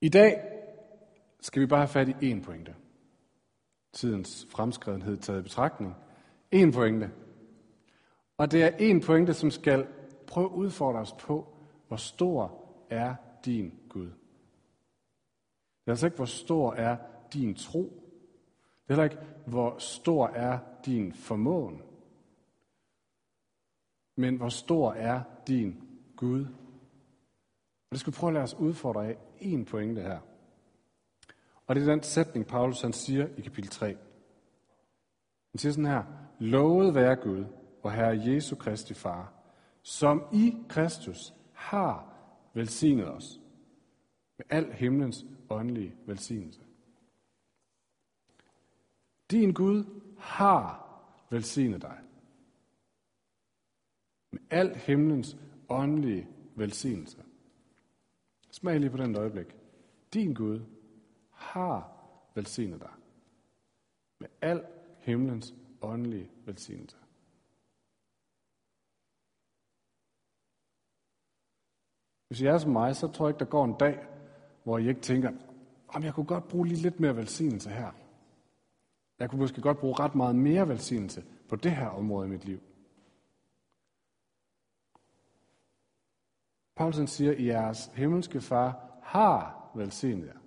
I 0.00 0.08
dag 0.08 0.42
skal 1.40 1.62
vi 1.62 1.66
bare 1.66 1.80
have 1.80 1.88
fat 1.88 2.08
i 2.08 2.32
én 2.32 2.42
pointe. 2.44 2.74
Tidens 3.92 4.46
fremskredenhed 4.50 5.16
taget 5.16 5.40
i 5.40 5.42
betragtning. 5.42 5.94
En 6.50 6.72
pointe. 6.72 7.10
Og 8.36 8.50
det 8.50 8.62
er 8.62 8.68
en 8.68 9.00
pointe, 9.00 9.34
som 9.34 9.50
skal 9.50 9.86
prøve 10.26 10.46
at 10.46 10.52
udfordre 10.52 11.00
os 11.00 11.12
på, 11.12 11.56
hvor 11.88 11.96
stor 11.96 12.62
er 12.90 13.14
din 13.44 13.74
Gud. 13.88 14.06
Det 14.06 15.86
er 15.86 15.90
altså 15.90 16.06
ikke, 16.06 16.16
hvor 16.16 16.24
stor 16.24 16.72
er 16.72 16.96
din 17.32 17.54
tro. 17.54 17.80
Det 17.80 18.94
er 18.94 19.02
heller 19.02 19.04
ikke, 19.04 19.18
hvor 19.46 19.78
stor 19.78 20.26
er 20.26 20.58
din 20.86 21.12
formåen. 21.12 21.82
Men 24.16 24.36
hvor 24.36 24.48
stor 24.48 24.92
er 24.92 25.22
din 25.46 25.82
Gud. 26.16 26.44
Og 26.44 27.90
det 27.90 28.00
skal 28.00 28.12
vi 28.12 28.16
prøve 28.16 28.30
at 28.30 28.34
lade 28.34 28.42
os 28.42 28.54
udfordre 28.54 29.06
af 29.06 29.18
en 29.38 29.64
pointe 29.64 30.02
her. 30.02 30.20
Og 31.66 31.74
det 31.74 31.82
er 31.82 31.90
den 31.90 32.02
sætning, 32.02 32.46
Paulus 32.46 32.82
han 32.82 32.92
siger 32.92 33.28
i 33.36 33.40
kapitel 33.40 33.70
3. 33.70 33.86
Han 35.52 35.58
siger 35.58 35.72
sådan 35.72 35.86
her, 35.86 36.02
Lovet 36.38 36.94
være 36.94 37.16
Gud, 37.16 37.44
og 37.86 37.92
Herre 37.92 38.20
Jesu 38.26 38.56
Kristi 38.56 38.94
Far, 38.94 39.32
som 39.82 40.22
i 40.32 40.54
Kristus 40.68 41.34
har 41.52 42.14
velsignet 42.54 43.08
os 43.08 43.40
med 44.38 44.46
al 44.50 44.72
himlens 44.72 45.26
åndelige 45.50 45.94
velsignelse. 46.06 46.60
Din 49.30 49.52
Gud 49.52 49.84
har 50.18 50.88
velsignet 51.30 51.82
dig. 51.82 51.98
Med 54.30 54.40
al 54.50 54.76
himlens 54.76 55.36
åndelige 55.68 56.28
velsignelse. 56.54 57.22
Smag 58.50 58.80
lige 58.80 58.90
på 58.90 58.96
den 58.96 59.16
øjeblik. 59.16 59.56
Din 60.14 60.34
Gud 60.34 60.60
har 61.30 61.92
velsignet 62.34 62.80
dig. 62.80 62.92
Med 64.18 64.28
al 64.40 64.64
himlens 64.98 65.54
åndelige 65.82 66.30
velsignelse. 66.44 66.96
Hvis 72.28 72.40
I 72.40 72.46
er 72.46 72.58
som 72.58 72.72
mig, 72.72 72.96
så 72.96 73.08
tror 73.08 73.26
jeg 73.26 73.30
ikke, 73.30 73.38
der 73.38 73.50
går 73.50 73.64
en 73.64 73.74
dag, 73.80 74.06
hvor 74.64 74.78
I 74.78 74.88
ikke 74.88 75.00
tænker, 75.00 75.32
om 75.88 76.02
jeg 76.02 76.14
kunne 76.14 76.26
godt 76.26 76.48
bruge 76.48 76.66
lige 76.66 76.82
lidt 76.82 77.00
mere 77.00 77.16
velsignelse 77.16 77.70
her. 77.70 77.90
Jeg 79.18 79.30
kunne 79.30 79.38
måske 79.40 79.60
godt 79.60 79.78
bruge 79.78 79.94
ret 79.98 80.14
meget 80.14 80.36
mere 80.36 80.68
velsignelse 80.68 81.24
på 81.48 81.56
det 81.56 81.70
her 81.70 81.88
område 81.88 82.26
i 82.26 82.30
mit 82.30 82.44
liv. 82.44 82.60
Paulsen 86.76 87.06
siger, 87.06 87.32
at 87.32 87.44
jeres 87.44 87.90
himmelske 87.94 88.40
far 88.40 88.98
har 89.02 89.70
velsignet 89.74 90.26
jer 90.26 90.38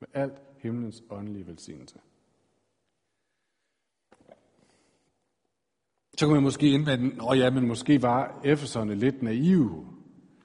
med 0.00 0.08
alt 0.12 0.42
himlens 0.58 1.02
åndelige 1.10 1.46
velsignelse. 1.46 2.00
Så 6.16 6.26
kan 6.26 6.34
man 6.34 6.42
måske 6.42 6.70
indvende, 6.70 7.30
at 7.30 7.38
ja, 7.38 7.50
men 7.50 7.66
måske 7.66 8.02
var 8.02 8.40
Efeserne 8.44 8.94
lidt 8.94 9.22
naive 9.22 9.93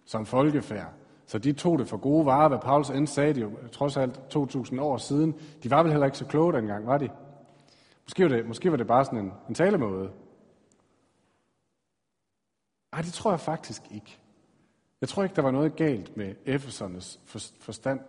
som 0.09 0.25
folkefærd. 0.25 0.93
Så 1.25 1.39
de 1.39 1.53
tog 1.53 1.79
det 1.79 1.87
for 1.87 1.97
gode 1.97 2.25
varer, 2.25 2.47
hvad 2.47 2.59
Paulus 2.59 2.89
end 2.89 3.07
sagde, 3.07 3.33
de 3.33 3.41
jo 3.41 3.51
trods 3.71 3.97
alt 3.97 4.19
2000 4.29 4.79
år 4.79 4.97
siden. 4.97 5.35
De 5.63 5.71
var 5.71 5.83
vel 5.83 5.91
heller 5.91 6.05
ikke 6.05 6.17
så 6.17 6.25
kloge 6.25 6.53
dengang, 6.53 6.87
var 6.87 6.97
de? 6.97 7.09
Måske 8.05 8.23
var 8.23 8.29
det, 8.29 8.47
måske 8.47 8.71
var 8.71 8.77
det 8.77 8.87
bare 8.87 9.05
sådan 9.05 9.19
en, 9.19 9.33
en 9.49 9.55
talemåde. 9.55 10.11
Nej, 12.91 13.01
det 13.01 13.13
tror 13.13 13.31
jeg 13.31 13.39
faktisk 13.39 13.81
ikke. 13.91 14.17
Jeg 15.01 15.09
tror 15.09 15.23
ikke, 15.23 15.35
der 15.35 15.41
var 15.41 15.51
noget 15.51 15.75
galt 15.75 16.17
med 16.17 16.35
Efesernes 16.45 17.19
forstand. 17.59 17.99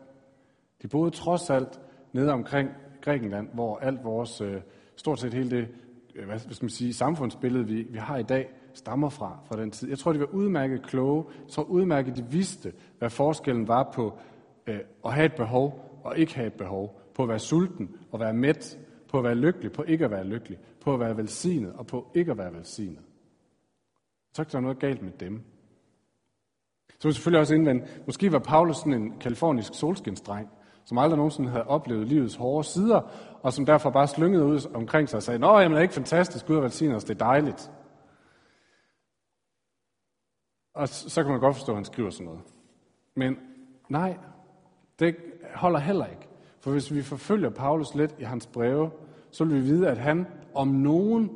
De 0.82 0.88
boede 0.88 1.10
trods 1.10 1.50
alt 1.50 1.80
nede 2.12 2.32
omkring 2.32 2.70
Grækenland, 3.00 3.48
hvor 3.54 3.78
alt 3.78 4.04
vores, 4.04 4.40
øh, 4.40 4.60
stort 4.96 5.20
set 5.20 5.34
hele 5.34 5.50
det 5.50 5.68
øh, 6.14 6.26
hvad 6.26 6.38
skal 6.38 6.64
man 6.64 6.70
sige, 6.70 6.94
samfundsbillede, 6.94 7.66
vi, 7.66 7.82
vi 7.82 7.98
har 7.98 8.16
i 8.16 8.22
dag, 8.22 8.48
stammer 8.74 9.08
fra, 9.08 9.38
fra 9.48 9.60
den 9.60 9.70
tid. 9.70 9.88
Jeg 9.88 9.98
tror, 9.98 10.12
de 10.12 10.20
var 10.20 10.26
udmærket 10.32 10.82
kloge. 10.82 11.24
Jeg 11.44 11.48
tror 11.52 11.62
udmærket, 11.62 12.16
de 12.16 12.24
vidste, 12.30 12.72
hvad 12.98 13.10
forskellen 13.10 13.68
var 13.68 13.90
på 13.94 14.18
øh, 14.66 14.80
at 15.04 15.12
have 15.12 15.26
et 15.26 15.34
behov 15.34 16.00
og 16.04 16.18
ikke 16.18 16.34
have 16.34 16.46
et 16.46 16.54
behov. 16.54 17.00
På 17.14 17.22
at 17.22 17.28
være 17.28 17.38
sulten 17.38 17.96
og 18.12 18.20
være 18.20 18.32
mæt. 18.32 18.78
På 19.08 19.18
at 19.18 19.24
være 19.24 19.34
lykkelig, 19.34 19.72
på 19.72 19.82
ikke 19.82 20.04
at 20.04 20.10
være 20.10 20.24
lykkelig. 20.24 20.58
På 20.80 20.94
at 20.94 21.00
være 21.00 21.16
velsignet 21.16 21.72
og 21.72 21.86
på 21.86 22.10
ikke 22.14 22.30
at 22.30 22.38
være 22.38 22.54
velsignet. 22.54 23.02
Så 24.34 24.42
ikke, 24.42 24.52
der 24.52 24.60
noget 24.60 24.78
galt 24.78 25.02
med 25.02 25.12
dem. 25.20 25.42
Så 27.00 27.08
vil 27.08 27.14
selvfølgelig 27.14 27.40
også 27.40 27.54
indvende, 27.54 27.86
måske 28.06 28.32
var 28.32 28.38
Paulus 28.38 28.76
sådan 28.76 28.94
en 28.94 29.18
kalifornisk 29.18 29.74
solskinsdreng, 29.74 30.48
som 30.84 30.98
aldrig 30.98 31.16
nogensinde 31.16 31.50
havde 31.50 31.66
oplevet 31.66 32.08
livets 32.08 32.34
hårde 32.34 32.64
sider, 32.64 33.00
og 33.42 33.52
som 33.52 33.66
derfor 33.66 33.90
bare 33.90 34.06
slyngede 34.06 34.44
ud 34.44 34.70
omkring 34.74 35.08
sig 35.08 35.16
og 35.16 35.22
sagde, 35.22 35.38
Nå, 35.38 35.58
jamen, 35.58 35.70
det 35.70 35.78
er 35.78 35.82
ikke 35.82 35.94
fantastisk, 35.94 36.46
Gud 36.46 36.54
har 36.54 36.62
velsignet 36.62 36.96
os, 36.96 37.04
det 37.04 37.14
er 37.14 37.24
dejligt. 37.24 37.70
Og 40.80 40.88
så 40.88 41.22
kan 41.22 41.32
man 41.32 41.40
godt 41.40 41.56
forstå, 41.56 41.72
at 41.72 41.76
han 41.76 41.84
skriver 41.84 42.10
sådan 42.10 42.26
noget. 42.26 42.40
Men 43.14 43.36
nej, 43.88 44.16
det 44.98 45.16
holder 45.54 45.78
heller 45.78 46.06
ikke. 46.06 46.28
For 46.60 46.70
hvis 46.70 46.94
vi 46.94 47.02
forfølger 47.02 47.50
Paulus 47.50 47.94
lidt 47.94 48.14
i 48.18 48.22
hans 48.22 48.46
breve, 48.46 48.90
så 49.30 49.44
vil 49.44 49.56
vi 49.56 49.60
vide, 49.60 49.88
at 49.88 49.98
han 49.98 50.26
om 50.54 50.68
nogen 50.68 51.30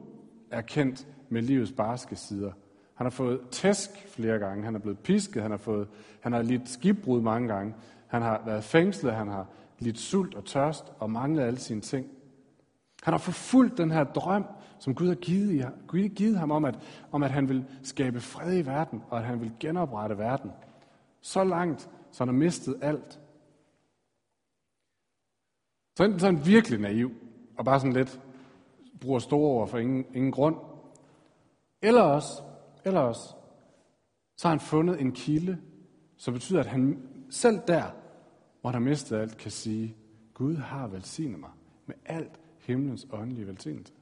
er 0.50 0.60
kendt 0.60 1.06
med 1.28 1.42
livets 1.42 1.72
barske 1.72 2.16
sider. 2.16 2.52
Han 2.94 3.04
har 3.04 3.10
fået 3.10 3.40
tæsk 3.50 3.90
flere 4.08 4.38
gange, 4.38 4.64
han 4.64 4.74
er 4.74 4.78
blevet 4.78 4.98
pisket, 4.98 5.42
han 5.42 5.50
har, 5.50 5.58
fået, 5.58 5.88
han 6.20 6.32
har 6.32 6.42
lidt 6.42 6.68
skibbrud 6.68 7.20
mange 7.20 7.48
gange, 7.48 7.74
han 8.06 8.22
har 8.22 8.42
været 8.46 8.64
fængslet, 8.64 9.14
han 9.14 9.28
har 9.28 9.46
lidt 9.78 9.98
sult 9.98 10.34
og 10.34 10.44
tørst 10.44 10.84
og 10.98 11.10
manglet 11.10 11.42
alle 11.42 11.58
sine 11.58 11.80
ting. 11.80 12.06
Han 13.02 13.12
har 13.12 13.18
forfulgt 13.18 13.78
den 13.78 13.90
her 13.90 14.04
drøm, 14.04 14.44
som 14.84 14.94
Gud 14.94 15.08
har 15.08 15.14
givet, 15.14 15.72
Gud 15.86 16.08
givet 16.08 16.38
ham 16.38 16.50
om 16.50 16.64
at, 16.64 16.78
om, 17.12 17.22
at 17.22 17.30
han 17.30 17.48
vil 17.48 17.64
skabe 17.82 18.20
fred 18.20 18.58
i 18.58 18.66
verden, 18.66 19.02
og 19.08 19.18
at 19.18 19.24
han 19.24 19.40
vil 19.40 19.52
genoprette 19.60 20.18
verden. 20.18 20.50
Så 21.20 21.44
langt, 21.44 21.90
så 22.10 22.24
han 22.24 22.28
har 22.28 22.32
mistet 22.32 22.78
alt. 22.82 23.20
Så 25.96 26.04
enten 26.04 26.20
så 26.20 26.26
er 26.26 26.32
han 26.32 26.46
virkelig 26.46 26.80
naiv, 26.80 27.10
og 27.58 27.64
bare 27.64 27.80
sådan 27.80 27.92
lidt 27.92 28.20
bruger 29.00 29.18
store 29.18 29.50
ord 29.50 29.68
for 29.68 29.78
ingen, 29.78 30.06
ingen 30.14 30.32
grund. 30.32 30.56
Eller 31.82 32.02
også, 32.02 32.42
eller 32.84 33.00
også, 33.00 33.34
så 34.36 34.48
har 34.48 34.50
han 34.54 34.60
fundet 34.60 35.00
en 35.00 35.12
kilde, 35.12 35.58
som 36.16 36.34
betyder, 36.34 36.60
at 36.60 36.66
han 36.66 37.08
selv 37.30 37.60
der, 37.66 37.84
hvor 38.60 38.70
han 38.70 38.82
har 38.82 38.90
mistet 38.90 39.16
alt, 39.16 39.36
kan 39.36 39.50
sige, 39.50 39.96
Gud 40.34 40.56
har 40.56 40.86
velsignet 40.86 41.40
mig 41.40 41.50
med 41.86 41.94
alt 42.06 42.40
himlens 42.58 43.06
åndelige 43.12 43.46
velsignelse. 43.46 43.92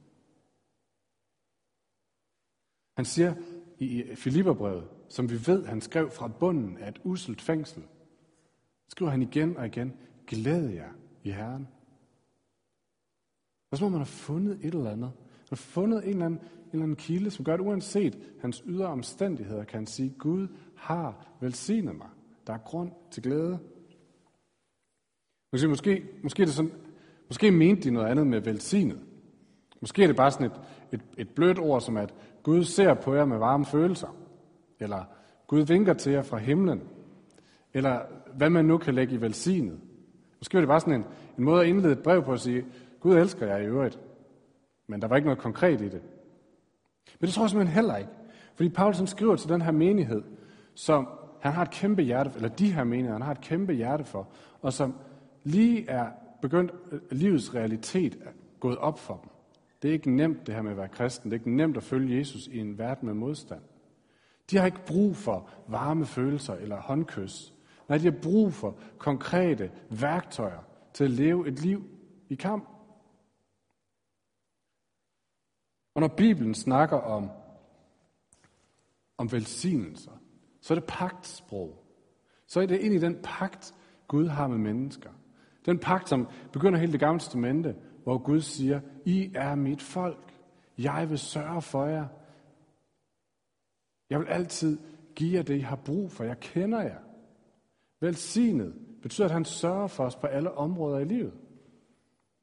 Han 2.95 3.05
siger 3.05 3.33
i 3.79 4.03
Filipperbrevet, 4.15 4.87
som 5.09 5.29
vi 5.29 5.35
ved, 5.47 5.65
han 5.65 5.81
skrev 5.81 6.09
fra 6.09 6.27
bunden 6.27 6.77
af 6.77 6.89
et 6.89 6.99
uselt 7.03 7.41
fængsel, 7.41 7.83
skriver 8.87 9.11
han 9.11 9.21
igen 9.21 9.57
og 9.57 9.65
igen, 9.65 9.93
glæd 10.27 10.69
jer 10.69 10.89
i 11.23 11.31
Herren. 11.31 11.67
Og 13.71 13.77
så 13.77 13.83
må 13.83 13.89
man 13.89 13.99
have 13.99 14.05
fundet 14.05 14.59
et 14.61 14.73
eller 14.73 14.91
andet. 14.91 15.11
Man 15.19 15.47
har 15.49 15.55
fundet 15.55 16.03
en 16.03 16.09
eller, 16.09 16.25
anden, 16.25 16.39
en 16.39 16.69
eller 16.71 16.83
anden 16.83 16.95
kilde, 16.95 17.31
som 17.31 17.45
gør, 17.45 17.53
at 17.53 17.59
uanset 17.59 18.17
hans 18.41 18.63
ydre 18.65 18.87
omstændigheder, 18.87 19.63
kan 19.63 19.77
han 19.77 19.87
sige, 19.87 20.09
Gud 20.19 20.47
har 20.75 21.27
velsignet 21.41 21.95
mig. 21.95 22.09
Der 22.47 22.53
er 22.53 22.57
grund 22.57 22.91
til 23.11 23.23
glæde. 23.23 23.59
Måske, 25.51 25.67
måske, 25.67 26.03
måske, 26.23 26.41
er 26.41 26.45
det 26.45 26.55
sådan, 26.55 26.71
måske 27.27 27.51
mente 27.51 27.83
de 27.83 27.91
noget 27.91 28.07
andet 28.07 28.27
med 28.27 28.41
velsignet. 28.41 28.99
Måske 29.81 30.03
er 30.03 30.07
det 30.07 30.15
bare 30.15 30.31
sådan 30.31 30.45
et, 30.45 30.61
et, 30.91 31.01
et 31.17 31.29
blødt 31.29 31.59
ord, 31.59 31.81
som 31.81 31.97
at 31.97 32.13
Gud 32.43 32.63
ser 32.63 32.93
på 32.93 33.13
jer 33.13 33.25
med 33.25 33.37
varme 33.37 33.65
følelser. 33.65 34.15
Eller 34.79 35.03
Gud 35.47 35.61
vinker 35.61 35.93
til 35.93 36.11
jer 36.11 36.21
fra 36.21 36.37
himlen. 36.37 36.81
Eller 37.73 37.99
hvad 38.33 38.49
man 38.49 38.65
nu 38.65 38.77
kan 38.77 38.95
lægge 38.95 39.15
i 39.15 39.21
velsignet. 39.21 39.79
Måske 40.39 40.53
var 40.53 40.61
det 40.61 40.67
bare 40.67 40.79
sådan 40.79 40.93
en, 40.93 41.05
en 41.37 41.43
måde 41.43 41.61
at 41.61 41.67
indlede 41.67 41.93
et 41.93 42.03
brev 42.03 42.23
på 42.23 42.33
at 42.33 42.39
sige, 42.39 42.65
Gud 42.99 43.15
elsker 43.15 43.45
jer 43.47 43.57
i 43.57 43.65
øvrigt. 43.65 43.99
Men 44.87 45.01
der 45.01 45.07
var 45.07 45.15
ikke 45.15 45.25
noget 45.25 45.39
konkret 45.39 45.81
i 45.81 45.89
det. 45.89 46.01
Men 47.19 47.27
det 47.27 47.33
tror 47.33 47.43
jeg 47.43 47.49
simpelthen 47.49 47.75
heller 47.75 47.97
ikke. 47.97 48.11
Fordi 48.55 48.69
Paulus 48.69 49.09
skriver 49.09 49.35
til 49.35 49.49
den 49.49 49.61
her 49.61 49.71
menighed, 49.71 50.21
som 50.75 51.07
han 51.39 51.53
har 51.53 51.61
et 51.61 51.71
kæmpe 51.71 52.01
hjerte, 52.01 52.31
eller 52.35 52.49
de 52.49 52.73
her 52.73 52.83
menigheder, 52.83 53.13
han 53.13 53.21
har 53.21 53.31
et 53.31 53.41
kæmpe 53.41 53.73
hjerte 53.73 54.03
for, 54.03 54.27
og 54.61 54.73
som 54.73 54.95
lige 55.43 55.89
er 55.89 56.07
begyndt, 56.41 56.71
øh, 56.91 56.99
livets 57.11 57.55
realitet 57.55 58.17
er 58.21 58.31
gået 58.59 58.77
op 58.77 58.99
for 58.99 59.19
dem. 59.23 59.29
Det 59.83 59.89
er 59.89 59.93
ikke 59.93 60.11
nemt, 60.11 60.47
det 60.47 60.55
her 60.55 60.61
med 60.61 60.71
at 60.71 60.77
være 60.77 60.87
kristen. 60.87 61.31
Det 61.31 61.37
er 61.37 61.39
ikke 61.39 61.55
nemt 61.55 61.77
at 61.77 61.83
følge 61.83 62.17
Jesus 62.17 62.47
i 62.47 62.59
en 62.59 62.77
verden 62.77 63.05
med 63.05 63.13
modstand. 63.13 63.61
De 64.51 64.57
har 64.57 64.65
ikke 64.65 64.85
brug 64.85 65.15
for 65.15 65.49
varme 65.67 66.05
følelser 66.05 66.55
eller 66.55 66.81
håndkys. 66.81 67.53
Nej, 67.89 67.97
de 67.97 68.03
har 68.03 68.19
brug 68.21 68.53
for 68.53 68.77
konkrete 68.97 69.71
værktøjer 69.89 70.59
til 70.93 71.03
at 71.03 71.11
leve 71.11 71.47
et 71.47 71.59
liv 71.59 71.83
i 72.29 72.35
kamp. 72.35 72.69
Og 75.95 76.01
når 76.01 76.07
Bibelen 76.07 76.53
snakker 76.53 76.97
om, 76.97 77.29
om 79.17 79.31
velsignelser, 79.31 80.21
så 80.61 80.73
er 80.73 80.79
det 80.79 80.87
pagtsprog. 80.87 81.85
Så 82.47 82.61
er 82.61 82.65
det 82.65 82.79
ind 82.79 82.93
i 82.93 82.99
den 82.99 83.17
pagt, 83.23 83.75
Gud 84.07 84.27
har 84.27 84.47
med 84.47 84.57
mennesker. 84.57 85.09
Den 85.65 85.79
pagt, 85.79 86.09
som 86.09 86.27
begynder 86.53 86.79
helt 86.79 86.91
det 86.91 86.99
gamle 86.99 87.19
testamente, 87.19 87.75
hvor 88.03 88.17
Gud 88.17 88.41
siger, 88.41 88.81
I 89.05 89.31
er 89.35 89.55
mit 89.55 89.81
folk. 89.81 90.33
Jeg 90.77 91.09
vil 91.09 91.19
sørge 91.19 91.61
for 91.61 91.85
jer. 91.85 92.07
Jeg 94.09 94.19
vil 94.19 94.27
altid 94.27 94.79
give 95.15 95.37
jer 95.37 95.43
det, 95.43 95.55
I 95.55 95.59
har 95.59 95.75
brug 95.75 96.11
for. 96.11 96.23
Jeg 96.23 96.39
kender 96.39 96.81
jer. 96.81 96.99
Velsignet 97.99 98.73
betyder, 99.01 99.25
at 99.25 99.33
han 99.33 99.45
sørger 99.45 99.87
for 99.87 100.05
os 100.05 100.15
på 100.15 100.27
alle 100.27 100.51
områder 100.51 100.99
i 100.99 101.05
livet. 101.05 101.33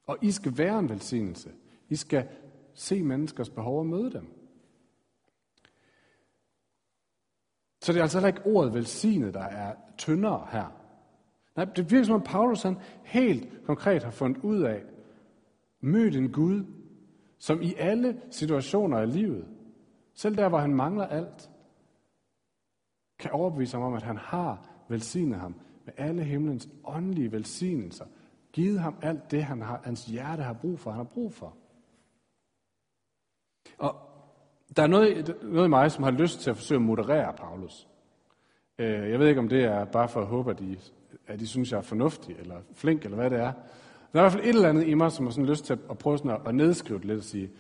Og 0.07 0.19
I 0.23 0.31
skal 0.31 0.59
være 0.59 0.79
en 0.79 0.89
velsignelse. 0.89 1.53
I 1.89 1.97
skal 1.97 2.29
se 2.75 3.03
menneskers 3.03 3.51
behov 3.51 3.79
og 3.79 3.87
møde 3.87 4.13
dem. 4.13 4.27
Så 7.83 7.93
det 7.93 7.99
er 7.99 8.03
altså 8.03 8.19
heller 8.19 8.29
ikke 8.29 8.47
ordet 8.47 8.75
velsignet, 8.75 9.35
der 9.35 9.43
er 9.43 9.75
tyndere 9.99 10.47
her. 10.53 10.81
Nej, 11.57 11.65
det 11.65 11.91
virker 11.91 12.05
som 12.05 12.15
om 12.15 12.23
Paulus 12.23 12.63
han 12.63 12.77
helt 13.05 13.65
konkret 13.65 14.03
har 14.03 14.11
fundet 14.11 14.43
ud 14.43 14.63
af, 14.63 14.83
Mød 15.81 16.13
en 16.13 16.33
Gud, 16.33 16.65
som 17.39 17.63
i 17.63 17.75
alle 17.79 18.21
situationer 18.31 18.99
af 18.99 19.13
livet, 19.13 19.49
selv 20.15 20.37
der, 20.37 20.49
hvor 20.49 20.59
han 20.59 20.75
mangler 20.75 21.07
alt, 21.07 21.51
kan 23.19 23.31
overbevise 23.31 23.77
ham 23.77 23.87
om, 23.87 23.95
at 23.95 24.03
han 24.03 24.17
har 24.17 24.69
velsignet 24.89 25.39
ham 25.39 25.55
med 25.85 25.95
alle 25.97 26.25
himlens 26.25 26.69
åndelige 26.85 27.33
velsignelser. 27.33 28.05
Givet 28.53 28.81
ham 28.81 28.97
alt 29.03 29.31
det, 29.31 29.45
han 29.45 29.63
har, 29.63 29.81
hans 29.85 30.05
hjerte 30.05 30.43
har 30.43 30.53
brug 30.53 30.79
for, 30.79 30.91
han 30.91 30.99
har 30.99 31.05
brug 31.05 31.33
for. 31.33 31.57
Og 33.79 33.97
der 34.77 34.83
er 34.83 34.87
noget, 34.87 35.37
noget 35.43 35.67
i 35.67 35.69
mig, 35.69 35.91
som 35.91 36.05
har 36.05 36.11
lyst 36.11 36.41
til 36.41 36.51
at 36.51 36.57
forsøge 36.57 36.79
at 36.79 36.83
moderere 36.83 37.33
Paulus. 37.37 37.89
Øh, 38.79 39.11
jeg 39.11 39.19
ved 39.19 39.29
ikke, 39.29 39.41
om 39.41 39.49
det 39.49 39.65
er 39.65 39.85
bare 39.85 40.09
for 40.09 40.21
at 40.21 40.27
håbe, 40.27 40.51
at 40.51 40.59
de, 40.59 40.79
at 41.27 41.41
I 41.41 41.47
synes, 41.47 41.73
jeg 41.73 41.79
er 41.79 41.83
fornuftig 41.83 42.37
eller 42.39 42.61
flink, 42.75 43.05
eller 43.05 43.17
hvad 43.17 43.31
det 43.31 43.41
er. 43.41 43.53
Der 44.13 44.19
er 44.19 44.23
i 44.23 44.25
hvert 44.25 44.33
fald 44.33 44.45
et 44.45 44.49
eller 44.49 44.69
andet 44.69 44.87
i 44.87 44.95
mig, 44.95 45.13
som 45.13 45.27
har 45.27 45.33
sådan 45.33 45.47
lyst 45.51 45.65
til 45.65 45.79
at 45.91 45.99
prøve 45.99 46.19
sådan 46.19 46.31
at, 46.31 46.41
at 46.47 46.55
nedskrive 46.55 46.99
det 46.99 47.07
lidt 47.07 47.19
og 47.19 47.25
sige, 47.25 47.51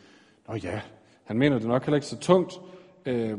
Nå 0.48 0.54
ja, 0.54 0.82
han 1.24 1.38
mener 1.38 1.58
det 1.58 1.68
nok 1.68 1.84
heller 1.84 1.96
ikke 1.96 2.06
så 2.06 2.18
tungt. 2.18 2.60
Øh, 3.06 3.38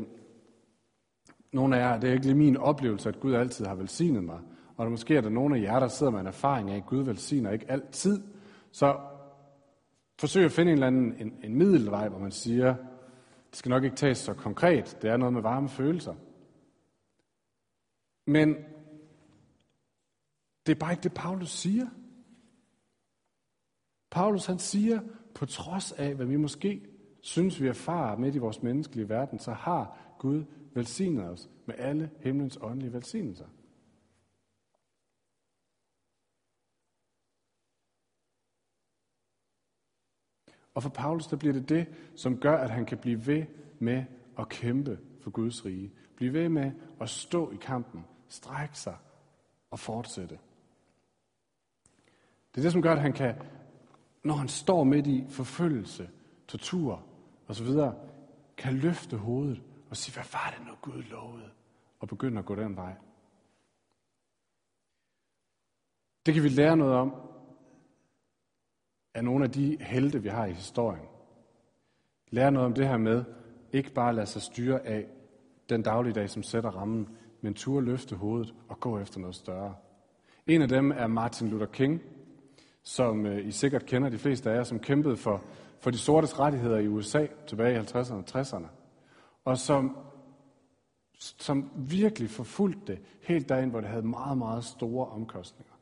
nogle 1.54 1.78
af 1.78 1.82
jer, 1.82 2.00
det 2.00 2.10
er 2.10 2.14
ikke 2.14 2.26
lige 2.26 2.36
min 2.36 2.58
oplevelse, 2.58 3.10
at 3.10 3.20
Gud 3.20 3.34
altid 3.34 3.66
har 3.66 3.76
velsignet 3.76 4.24
mig. 4.24 4.40
Og 4.78 4.86
der 4.86 4.92
måske 4.92 5.16
er 5.16 5.22
der 5.22 5.30
nogle 5.30 5.58
af 5.58 5.62
jer, 5.62 5.80
der 5.80 5.88
sidder 5.88 6.12
med 6.12 6.20
en 6.20 6.28
erfaring 6.28 6.72
af, 6.72 6.76
at 6.76 6.86
Gud 6.86 7.04
velsigner 7.04 7.52
ikke 7.52 7.72
altid. 7.72 8.24
Så 8.72 9.00
forsøg 10.20 10.46
at 10.46 10.52
finde 10.52 10.72
en 10.72 10.78
eller 10.78 10.88
anden 10.88 11.16
en, 11.20 11.34
en 11.44 11.56
middelvej, 11.56 12.10
hvor 12.10 12.20
man 12.20 12.32
siger, 12.32 12.76
det 13.50 13.56
skal 13.58 13.70
nok 13.70 13.84
ikke 13.84 13.96
tages 13.96 14.18
så 14.18 14.34
konkret. 14.34 14.98
Det 15.02 15.10
er 15.10 15.18
noget 15.18 15.34
med 15.34 15.42
varme 15.42 15.70
følelser. 15.70 16.14
Men 18.28 18.56
det 20.66 20.72
er 20.72 20.80
bare 20.80 20.92
ikke 20.92 21.04
det, 21.04 21.14
Paulus 21.14 21.50
siger. 21.50 21.86
Paulus 24.12 24.46
han 24.46 24.60
siger, 24.60 25.02
på 25.36 25.46
trods 25.46 25.92
af, 25.92 26.16
hvad 26.16 26.26
vi 26.26 26.36
måske 26.36 26.82
synes, 27.22 27.62
vi 27.62 27.68
erfarer 27.68 28.18
midt 28.18 28.36
i 28.36 28.38
vores 28.38 28.64
menneskelige 28.64 29.10
verden, 29.10 29.40
så 29.40 29.52
har 29.52 29.98
Gud 30.20 30.46
velsignet 30.74 31.30
os 31.30 31.50
med 31.66 31.76
alle 31.78 32.12
himlens 32.20 32.58
åndelige 32.62 32.94
velsignelser. 32.94 33.46
Og 40.74 40.84
for 40.84 40.90
Paulus, 40.90 41.28
der 41.28 41.38
bliver 41.38 41.54
det 41.54 41.70
det, 41.70 41.88
som 42.16 42.38
gør, 42.38 42.58
at 42.58 42.70
han 42.70 42.86
kan 42.86 42.98
blive 42.98 43.28
ved 43.28 43.46
med 43.80 44.06
at 44.40 44.50
kæmpe 44.50 45.00
for 45.22 45.30
Guds 45.30 45.66
rige. 45.66 45.94
Blive 46.16 46.34
ved 46.34 46.50
med 46.50 46.72
at 47.02 47.10
stå 47.10 47.52
i 47.52 47.56
kampen, 47.62 48.06
strække 48.30 48.80
sig 48.80 48.98
og 49.72 49.80
fortsætte. 49.80 50.40
Det 52.52 52.58
er 52.58 52.62
det, 52.62 52.72
som 52.72 52.82
gør, 52.82 52.92
at 52.92 53.02
han 53.02 53.14
kan, 53.14 53.36
når 54.24 54.34
han 54.34 54.48
står 54.48 54.84
midt 54.84 55.08
i 55.08 55.26
forfølgelse, 55.30 56.10
tortur 56.48 57.04
osv., 57.48 57.68
kan 58.58 58.74
løfte 58.74 59.18
hovedet 59.18 59.62
og 59.90 59.98
sige, 59.98 60.14
hvad 60.14 60.24
var 60.34 60.56
det 60.58 60.68
nu 60.68 60.74
Gud 60.82 61.04
lovede? 61.04 61.50
Og 62.00 62.08
begynde 62.08 62.40
at 62.40 62.46
gå 62.46 62.56
den 62.56 62.76
vej. 62.76 62.96
Det 66.26 66.34
kan 66.34 66.44
vi 66.44 66.50
lære 66.50 66.78
noget 66.78 66.96
om 66.96 67.16
af 69.14 69.24
nogle 69.24 69.46
af 69.46 69.52
de 69.52 69.78
helte, 69.82 70.22
vi 70.22 70.30
har 70.30 70.46
i 70.46 70.54
historien. 70.54 71.06
Lære 72.30 72.52
noget 72.52 72.66
om 72.66 72.74
det 72.74 72.88
her 72.88 72.98
med, 72.98 73.24
ikke 73.72 73.94
bare 73.94 74.16
lade 74.16 74.26
sig 74.26 74.42
styre 74.42 74.80
af 74.86 75.08
den 75.70 75.82
dagligdag, 75.82 76.30
som 76.30 76.44
sætter 76.44 76.70
rammen, 76.70 77.18
men 77.42 77.54
turde 77.54 77.86
løfte 77.86 78.16
hovedet 78.16 78.56
og 78.70 78.80
gå 78.80 79.00
efter 79.00 79.20
noget 79.20 79.36
større. 79.36 79.76
En 80.48 80.62
af 80.62 80.68
dem 80.68 80.92
er 80.92 81.08
Martin 81.08 81.48
Luther 81.48 81.68
King, 81.68 82.02
som 82.84 83.26
øh, 83.26 83.48
I 83.48 83.52
sikkert 83.52 83.86
kender 83.86 84.10
de 84.10 84.18
fleste 84.18 84.52
af 84.52 84.56
jer, 84.56 84.64
som 84.64 84.80
kæmpede 84.80 85.18
for, 85.18 85.44
for 85.80 85.92
de 85.92 85.98
sortes 85.98 86.40
rettigheder 86.40 86.78
i 86.78 86.88
USA 86.88 87.28
tilbage 87.48 87.76
i 87.76 87.80
50'erne 87.80 88.14
og 88.14 88.24
60'erne, 88.30 88.68
og 89.46 89.58
som, 89.58 89.98
som 91.20 91.72
virkelig 91.76 92.30
forfulgte 92.30 92.82
det 92.88 93.02
helt 93.22 93.50
derind, 93.50 93.72
hvor 93.72 93.82
det 93.82 93.90
havde 93.90 94.08
meget, 94.08 94.38
meget 94.38 94.64
store 94.64 95.08
omkostninger. 95.08 95.74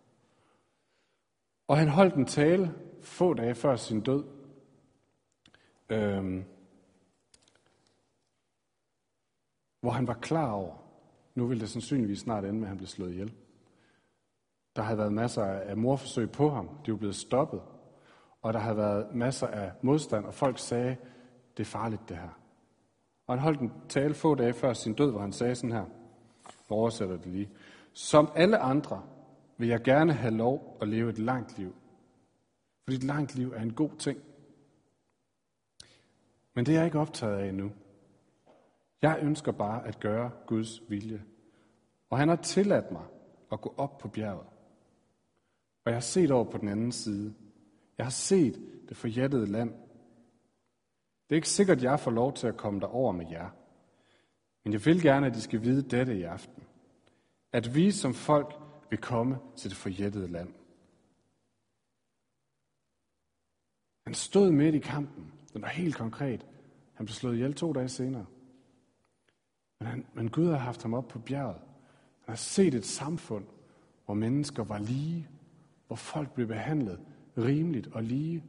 Og 1.68 1.78
han 1.78 1.88
holdt 1.88 2.16
en 2.16 2.26
tale 2.26 2.74
få 3.02 3.34
dage 3.34 3.56
før 3.56 3.76
sin 3.76 4.02
død, 4.02 4.24
øhm, 5.90 6.44
hvor 9.82 9.92
han 9.92 10.08
var 10.08 10.14
klar 10.14 10.52
over, 10.52 10.76
nu 11.36 11.46
ville 11.46 11.62
det 11.62 11.70
sandsynligvis 11.70 12.20
snart 12.20 12.44
ende 12.44 12.54
med, 12.54 12.64
at 12.64 12.68
han 12.68 12.78
blev 12.78 12.88
slået 12.88 13.12
ihjel. 13.12 13.34
Der 14.80 14.86
havde 14.86 14.98
været 14.98 15.14
masser 15.14 15.44
af 15.44 15.78
morforsøg 15.78 16.32
på 16.32 16.50
ham. 16.50 16.70
De 16.86 16.92
var 16.92 16.98
blevet 16.98 17.16
stoppet. 17.16 17.62
Og 18.42 18.54
der 18.54 18.60
havde 18.60 18.78
været 18.78 19.16
masser 19.16 19.48
af 19.48 19.72
modstand, 19.82 20.26
og 20.26 20.34
folk 20.34 20.60
sagde, 20.60 20.98
det 21.58 21.64
er 21.64 21.68
farligt 21.68 22.10
det 22.10 22.18
her. 22.18 22.40
Og 23.28 23.36
han 23.36 23.40
holdt 23.40 23.60
en 23.60 23.72
tale 23.90 24.14
få 24.14 24.36
dage 24.36 24.54
før 24.54 24.74
sin 24.74 24.94
død, 24.94 25.12
hvor 25.12 25.20
han 25.20 25.32
sagde 25.32 25.56
sådan 25.56 25.72
her. 25.72 25.86
Jeg 26.46 26.70
oversætter 26.70 27.18
det 27.18 27.26
lige. 27.26 27.50
Som 27.94 28.32
alle 28.36 28.58
andre 28.58 29.04
vil 29.58 29.68
jeg 29.68 29.82
gerne 29.82 30.14
have 30.14 30.34
lov 30.34 30.78
at 30.82 30.88
leve 30.88 31.10
et 31.10 31.20
langt 31.20 31.58
liv. 31.58 31.76
Fordi 32.84 32.98
et 32.98 33.04
langt 33.04 33.36
liv 33.36 33.54
er 33.56 33.62
en 33.62 33.74
god 33.74 33.92
ting. 34.00 34.20
Men 36.56 36.66
det 36.66 36.74
er 36.74 36.78
jeg 36.78 36.86
ikke 36.86 37.00
optaget 37.00 37.38
af 37.38 37.50
endnu. 37.50 37.72
Jeg 39.02 39.20
ønsker 39.22 39.52
bare 39.52 39.88
at 39.88 40.00
gøre 40.00 40.32
Guds 40.48 40.90
vilje. 40.90 41.24
Og 42.10 42.18
han 42.18 42.30
har 42.30 42.36
tilladt 42.36 42.92
mig 42.92 43.04
at 43.52 43.62
gå 43.62 43.74
op 43.78 43.98
på 43.98 44.08
bjerget. 44.08 44.59
Og 45.90 45.92
jeg 45.92 45.96
har 45.96 46.02
set 46.02 46.32
over 46.32 46.44
på 46.44 46.58
den 46.58 46.68
anden 46.68 46.92
side. 46.92 47.34
Jeg 47.98 48.06
har 48.06 48.12
set 48.12 48.62
det 48.90 48.98
forjættede 48.98 49.46
land. 49.46 49.70
Det 51.30 51.30
er 51.30 51.36
ikke 51.36 51.50
sikkert, 51.50 51.78
at 51.78 51.84
jeg 51.84 52.00
får 52.00 52.12
lov 52.12 52.34
til 52.34 52.48
at 52.48 52.58
komme 52.58 52.80
derover 52.80 53.12
med 53.12 53.26
jer. 53.32 53.50
Men 54.64 54.74
jeg 54.74 54.86
vil 54.86 55.02
gerne, 55.02 55.28
at 55.28 55.36
I 55.36 55.42
skal 55.42 55.64
vide 55.64 55.90
dette 55.90 56.18
i 56.18 56.24
aften. 56.24 56.64
At 57.52 57.76
vi 57.76 57.92
som 57.92 58.14
folk 58.14 58.54
vil 58.90 59.00
komme 59.00 59.38
til 59.56 59.70
det 59.70 59.78
forjættede 59.78 60.28
land. 60.28 60.54
Han 64.06 64.14
stod 64.14 64.52
midt 64.52 64.76
i 64.76 64.80
kampen. 64.80 65.34
Den 65.54 65.62
var 65.62 65.68
helt 65.68 65.96
konkret. 65.96 66.46
Han 66.94 67.06
blev 67.06 67.14
slået 67.14 67.36
ihjel 67.36 67.54
to 67.54 67.74
dage 67.74 67.90
senere. 67.90 68.26
Men, 69.80 69.88
han, 69.88 70.06
men 70.14 70.30
Gud 70.30 70.48
har 70.48 70.58
haft 70.58 70.82
ham 70.82 70.94
op 70.94 71.08
på 71.08 71.20
bjerget. 71.20 71.62
Han 72.22 72.32
har 72.32 72.36
set 72.36 72.74
et 72.74 72.86
samfund, 72.86 73.46
hvor 74.06 74.14
mennesker 74.14 74.64
var 74.64 74.78
lige, 74.78 75.30
hvor 75.90 75.96
folk 75.96 76.34
blev 76.34 76.48
behandlet 76.48 77.00
rimeligt 77.38 77.88
og 77.88 78.04
lige. 78.04 78.44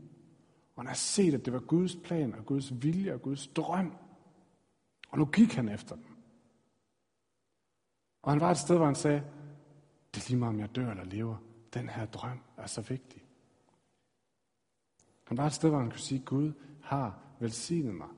Og 0.74 0.83
han 0.83 0.87
har 0.87 0.94
set, 0.94 1.35
at 1.35 1.44
det 1.44 1.53
var 1.53 1.61
Guds 1.61 1.96
plan 1.96 2.35
og 2.35 2.46
Guds 2.46 2.83
vilje 2.83 3.14
og 3.14 3.22
Guds 3.22 3.46
drøm. 3.46 3.96
Og 5.09 5.18
nu 5.18 5.24
gik 5.24 5.55
han 5.55 5.68
efter 5.68 5.94
dem. 5.94 6.05
Og 8.22 8.33
han 8.33 8.40
var 8.40 8.50
et 8.50 8.59
sted, 8.59 8.76
hvor 8.76 8.87
han 8.87 8.94
sagde, 8.94 9.22
det 10.14 10.24
er 10.24 10.29
lige 10.29 10.38
meget, 10.38 10.55
om 10.55 10.61
jeg 10.61 10.76
dør 10.76 10.90
eller 10.90 11.05
lever. 11.05 11.37
Den 11.74 11.88
her 11.88 12.07
drøm 12.07 12.40
er 12.57 12.66
så 12.66 12.81
vigtig. 12.81 13.22
Han 15.24 15.37
var 15.37 15.46
et 15.46 15.53
sted, 15.53 15.68
hvor 15.68 15.79
han 15.79 15.90
kunne 15.90 16.00
sige, 16.00 16.22
Gud 16.24 16.53
har 16.83 17.18
velsignet 17.38 17.94
mig 17.94 18.09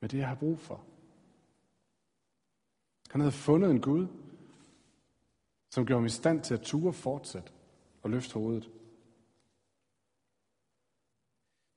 med 0.00 0.08
det, 0.08 0.18
jeg 0.18 0.28
har 0.28 0.34
brug 0.34 0.58
for. 0.58 0.84
Han 3.10 3.20
havde 3.20 3.32
fundet 3.32 3.70
en 3.70 3.80
Gud, 3.80 4.06
som 5.70 5.86
gjorde 5.86 6.00
ham 6.00 6.06
i 6.06 6.10
stand 6.10 6.42
til 6.42 6.54
at 6.54 6.60
ture 6.60 6.92
fortsætte 6.92 7.52
og 8.02 8.10
løft 8.10 8.32
hovedet. 8.32 8.70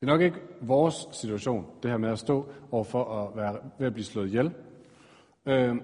Det 0.01 0.07
er 0.07 0.11
nok 0.11 0.21
ikke 0.21 0.41
vores 0.61 1.07
situation, 1.11 1.65
det 1.83 1.91
her 1.91 1.97
med 1.97 2.09
at 2.09 2.19
stå 2.19 2.51
overfor 2.71 3.03
at 3.03 3.35
være 3.35 3.71
ved 3.79 3.87
at 3.87 3.93
blive 3.93 4.05
slået 4.05 4.27
ihjel. 4.27 4.55
Øh, 5.45 5.75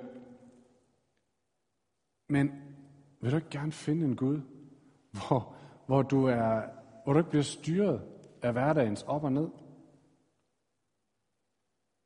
men 2.30 2.52
vil 3.21 3.32
du 3.32 3.36
ikke 3.36 3.50
gerne 3.50 3.71
finde 3.71 4.06
en 4.06 4.15
Gud, 4.15 4.41
hvor, 5.12 5.56
hvor, 5.86 6.02
du, 6.02 6.26
er, 6.26 6.62
hvor 7.04 7.13
du 7.13 7.19
ikke 7.19 7.30
bliver 7.30 7.43
styret 7.43 8.02
af 8.41 8.52
hverdagens 8.52 9.04
op 9.04 9.23
og 9.23 9.32
ned? 9.32 9.50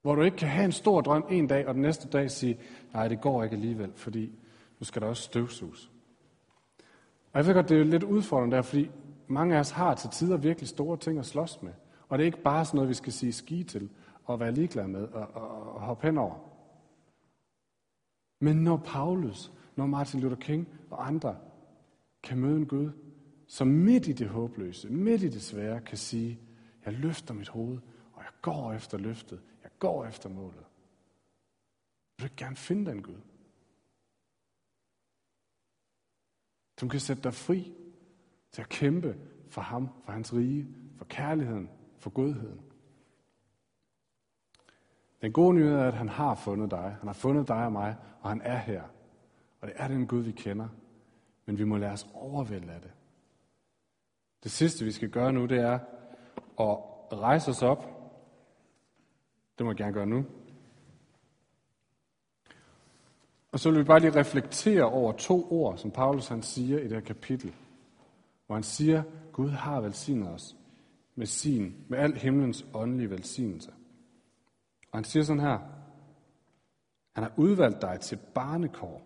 Hvor 0.02 0.16
du 0.16 0.22
ikke 0.22 0.38
kan 0.38 0.48
have 0.48 0.66
en 0.66 0.72
stor 0.72 1.02
drøm 1.02 1.26
en 1.30 1.48
dag, 1.48 1.68
og 1.68 1.74
den 1.74 1.82
næste 1.82 2.10
dag 2.10 2.32
sige, 2.32 2.60
nej, 2.94 3.08
det 3.08 3.22
går 3.22 3.44
ikke 3.44 3.56
alligevel, 3.56 3.94
fordi 3.94 4.40
nu 4.80 4.86
skal 4.86 5.02
der 5.02 5.08
også 5.08 5.24
støvsuges. 5.24 5.92
Og 7.34 7.38
jeg 7.38 7.46
ved 7.46 7.54
godt, 7.54 7.70
det 7.70 7.80
er 7.80 7.84
lidt 7.84 8.04
udfordrende 8.04 8.56
der, 8.56 8.62
fordi 8.62 8.90
mange 9.28 9.56
af 9.56 9.60
os 9.60 9.72
har 9.72 9.96
til 9.96 10.10
tider 10.10 10.38
virkelig 10.38 10.68
store 10.68 10.98
ting 10.98 11.20
at 11.20 11.26
slås 11.26 11.62
med. 11.62 11.74
Og 12.10 12.18
det 12.18 12.24
er 12.24 12.26
ikke 12.26 12.44
bare 12.44 12.66
sådan 12.66 12.76
noget, 12.76 12.90
vi 12.90 12.94
skal 12.94 13.14
sige 13.14 13.34
ski 13.34 13.64
til 13.64 13.90
og 14.26 14.40
være 14.40 14.52
ligeglade 14.52 14.88
med 14.88 15.08
og, 15.08 15.28
og, 15.34 15.74
og 15.74 15.82
hoppe 15.82 16.08
henover. 16.08 16.36
Men 18.40 18.56
når 18.56 18.78
Paulus, 18.78 19.52
når 19.76 19.86
Martin 19.86 20.20
Luther 20.20 20.40
King 20.40 20.68
og 20.90 21.08
andre 21.08 21.38
kan 22.24 22.38
møde 22.38 22.58
en 22.58 22.66
Gud, 22.66 22.92
som 23.48 23.68
midt 23.68 24.08
i 24.08 24.12
det 24.12 24.28
håbløse, 24.28 24.90
midt 24.90 25.24
i 25.24 25.30
det 25.30 25.42
svære, 25.42 25.82
kan 25.82 25.98
sige, 25.98 26.40
jeg 26.86 26.94
løfter 26.94 27.34
mit 27.34 27.50
hoved, 27.50 27.78
og 28.14 28.22
jeg 28.22 28.32
går 28.42 28.74
efter 28.74 28.98
løftet, 28.98 29.42
jeg 29.64 29.72
går 29.80 30.06
efter 30.06 30.30
målet. 30.30 30.66
Vil 32.18 32.20
du 32.20 32.24
ikke 32.26 32.36
gerne 32.36 32.56
finde 32.56 32.92
den 32.92 33.04
Gud? 33.04 33.22
Som 36.82 36.90
kan 36.90 37.00
sætte 37.00 37.24
dig 37.24 37.34
fri 37.34 37.74
til 38.52 38.62
at 38.62 38.70
kæmpe 38.70 39.18
for 39.50 39.62
ham, 39.62 39.90
for 40.06 40.12
hans 40.12 40.34
rige, 40.34 40.68
for 40.98 41.06
kærligheden, 41.06 41.70
for 41.98 42.10
godheden. 42.10 42.62
Den 45.22 45.34
gode 45.34 45.56
nyhed 45.56 45.74
er, 45.74 45.88
at 45.88 45.94
han 45.94 46.10
har 46.10 46.36
fundet 46.36 46.72
dig. 46.72 46.96
Han 47.00 47.08
har 47.08 47.14
fundet 47.14 47.48
dig 47.48 47.66
og 47.66 47.72
mig, 47.72 47.96
og 48.22 48.30
han 48.30 48.42
er 48.42 48.58
her. 48.58 48.84
Og 49.60 49.68
det 49.68 49.74
er 49.76 49.88
den 49.88 50.08
Gud, 50.08 50.22
vi 50.22 50.32
kender. 50.32 50.68
Men 51.46 51.58
vi 51.58 51.64
må 51.64 51.78
lade 51.78 51.92
os 51.92 52.08
overvælde 52.14 52.72
af 52.72 52.82
det. 52.82 52.92
Det 54.44 54.52
sidste, 54.52 54.86
vi 54.86 54.92
skal 54.92 55.10
gøre 55.10 55.34
nu, 55.34 55.46
det 55.46 55.60
er 55.60 55.80
at 56.60 56.78
rejse 57.20 57.52
os 57.52 57.64
op. 57.64 57.84
Det 59.58 59.66
må 59.66 59.72
jeg 59.72 59.78
gerne 59.78 59.94
gøre 59.94 60.08
nu. 60.08 60.26
Og 63.52 63.60
så 63.60 63.70
vil 63.72 63.80
vi 63.80 63.84
bare 63.84 64.00
lige 64.00 64.20
reflektere 64.20 64.84
over 64.84 65.12
to 65.12 65.48
ord, 65.52 65.78
som 65.78 65.92
Paulus 65.92 66.28
han 66.28 66.44
siger 66.44 66.80
i 66.80 66.84
det 66.84 66.92
her 66.92 67.00
kapitel. 67.00 67.56
Hvor 68.46 68.56
han 68.56 68.64
siger, 68.64 69.04
Gud 69.32 69.50
har 69.50 69.82
velsignet 69.82 70.30
os 70.30 70.56
med 71.16 71.26
sin, 71.26 71.86
med 71.90 72.00
al 72.00 72.18
himlens 72.18 72.66
åndelige 72.74 73.10
velsignelse. 73.10 73.72
Og 74.92 74.98
han 74.98 75.04
siger 75.04 75.24
sådan 75.24 75.42
her, 75.42 75.60
han 77.16 77.24
har 77.24 77.34
udvalgt 77.38 77.82
dig 77.82 78.00
til 78.00 78.20
barnekår. 78.34 78.98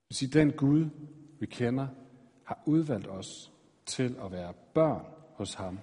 Det 0.00 0.08
vil 0.08 0.16
sige, 0.16 0.38
den 0.38 0.52
Gud, 0.52 0.90
vi 1.40 1.46
kender, 1.46 1.88
har 2.44 2.62
udvalgt 2.66 3.08
os 3.08 3.52
til 3.86 4.16
at 4.20 4.32
være 4.32 4.54
børn 4.74 5.06
hos 5.34 5.54
ham. 5.54 5.78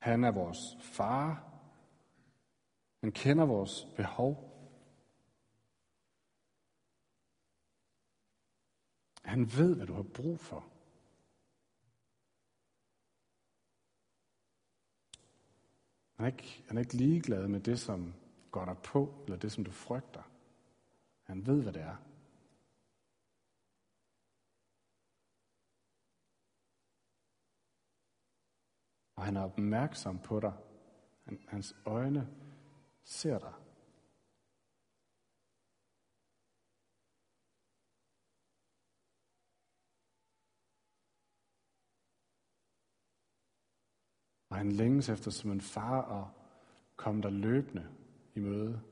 Han 0.00 0.24
er 0.24 0.30
vores 0.30 0.76
far. 0.80 1.50
Han 3.00 3.12
kender 3.12 3.44
vores 3.44 3.86
behov. 3.96 4.46
Han 9.24 9.52
ved, 9.56 9.76
hvad 9.76 9.86
du 9.86 9.94
har 9.94 10.02
brug 10.02 10.40
for. 10.40 10.66
Han 16.16 16.26
er, 16.26 16.30
ikke, 16.30 16.64
han 16.66 16.76
er 16.76 16.80
ikke 16.80 16.94
ligeglad 16.94 17.48
med 17.48 17.60
det, 17.60 17.80
som 17.80 18.14
går 18.50 18.64
dig 18.64 18.76
på, 18.78 19.14
eller 19.24 19.38
det, 19.38 19.52
som 19.52 19.64
du 19.64 19.70
frygter. 19.70 20.22
Han 21.22 21.46
ved, 21.46 21.62
hvad 21.62 21.72
det 21.72 21.82
er. 21.82 21.96
Og 29.20 29.26
han 29.26 29.36
er 29.36 29.42
opmærksom 29.42 30.18
på 30.18 30.40
dig. 30.40 30.52
Han, 31.24 31.38
hans 31.48 31.76
øjne 31.86 32.28
ser 33.04 33.38
dig. 33.38 33.52
Og 44.48 44.56
han 44.56 44.72
længes 44.72 45.08
efter 45.08 45.30
som 45.30 45.50
en 45.50 45.60
far 45.60 46.02
og 46.02 46.30
komme 46.96 47.22
der 47.22 47.30
løbende 47.30 47.88
i 48.34 48.40
møde. 48.40 48.82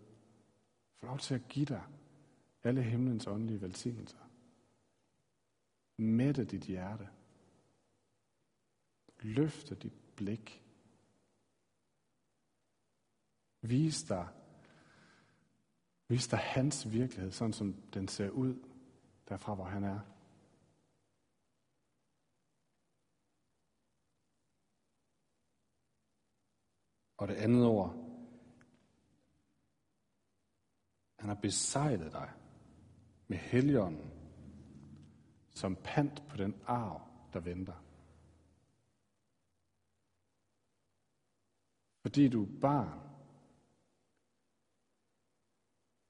Få 0.95 1.07
lov 1.07 1.19
til 1.19 1.35
at 1.35 1.49
give 1.49 1.67
dig 1.67 1.83
alle 2.63 2.83
himlens 2.83 3.27
åndelige 3.27 3.61
velsignelser. 3.61 4.31
Mætte 5.97 6.45
dit 6.45 6.63
hjerte. 6.63 7.09
Løfte 9.23 9.75
dit 9.75 9.93
blik. 10.17 10.65
Vis 13.61 14.03
dig, 14.03 14.29
vis 16.09 16.29
dig 16.29 16.39
hans 16.39 16.93
virkelighed, 16.93 17.31
sådan 17.31 17.53
som 17.53 17.75
den 17.95 18.09
ser 18.09 18.31
ud, 18.31 18.55
derfra 19.29 19.55
hvor 19.55 19.65
han 19.65 19.85
er. 19.85 20.01
Og 27.17 27.29
det 27.29 27.35
andet 27.35 27.67
ord, 27.67 28.09
han 31.19 31.29
har 31.29 31.41
besejlet 31.43 32.13
dig 32.13 32.33
med 33.29 33.39
heligånden 33.39 34.11
som 35.51 35.77
pant 35.77 36.29
på 36.29 36.37
den 36.37 36.63
arv, 36.67 37.01
der 37.33 37.41
venter. 37.41 37.88
Fordi 42.09 42.29
du 42.29 42.43
er 42.43 42.61
barn, 42.61 43.01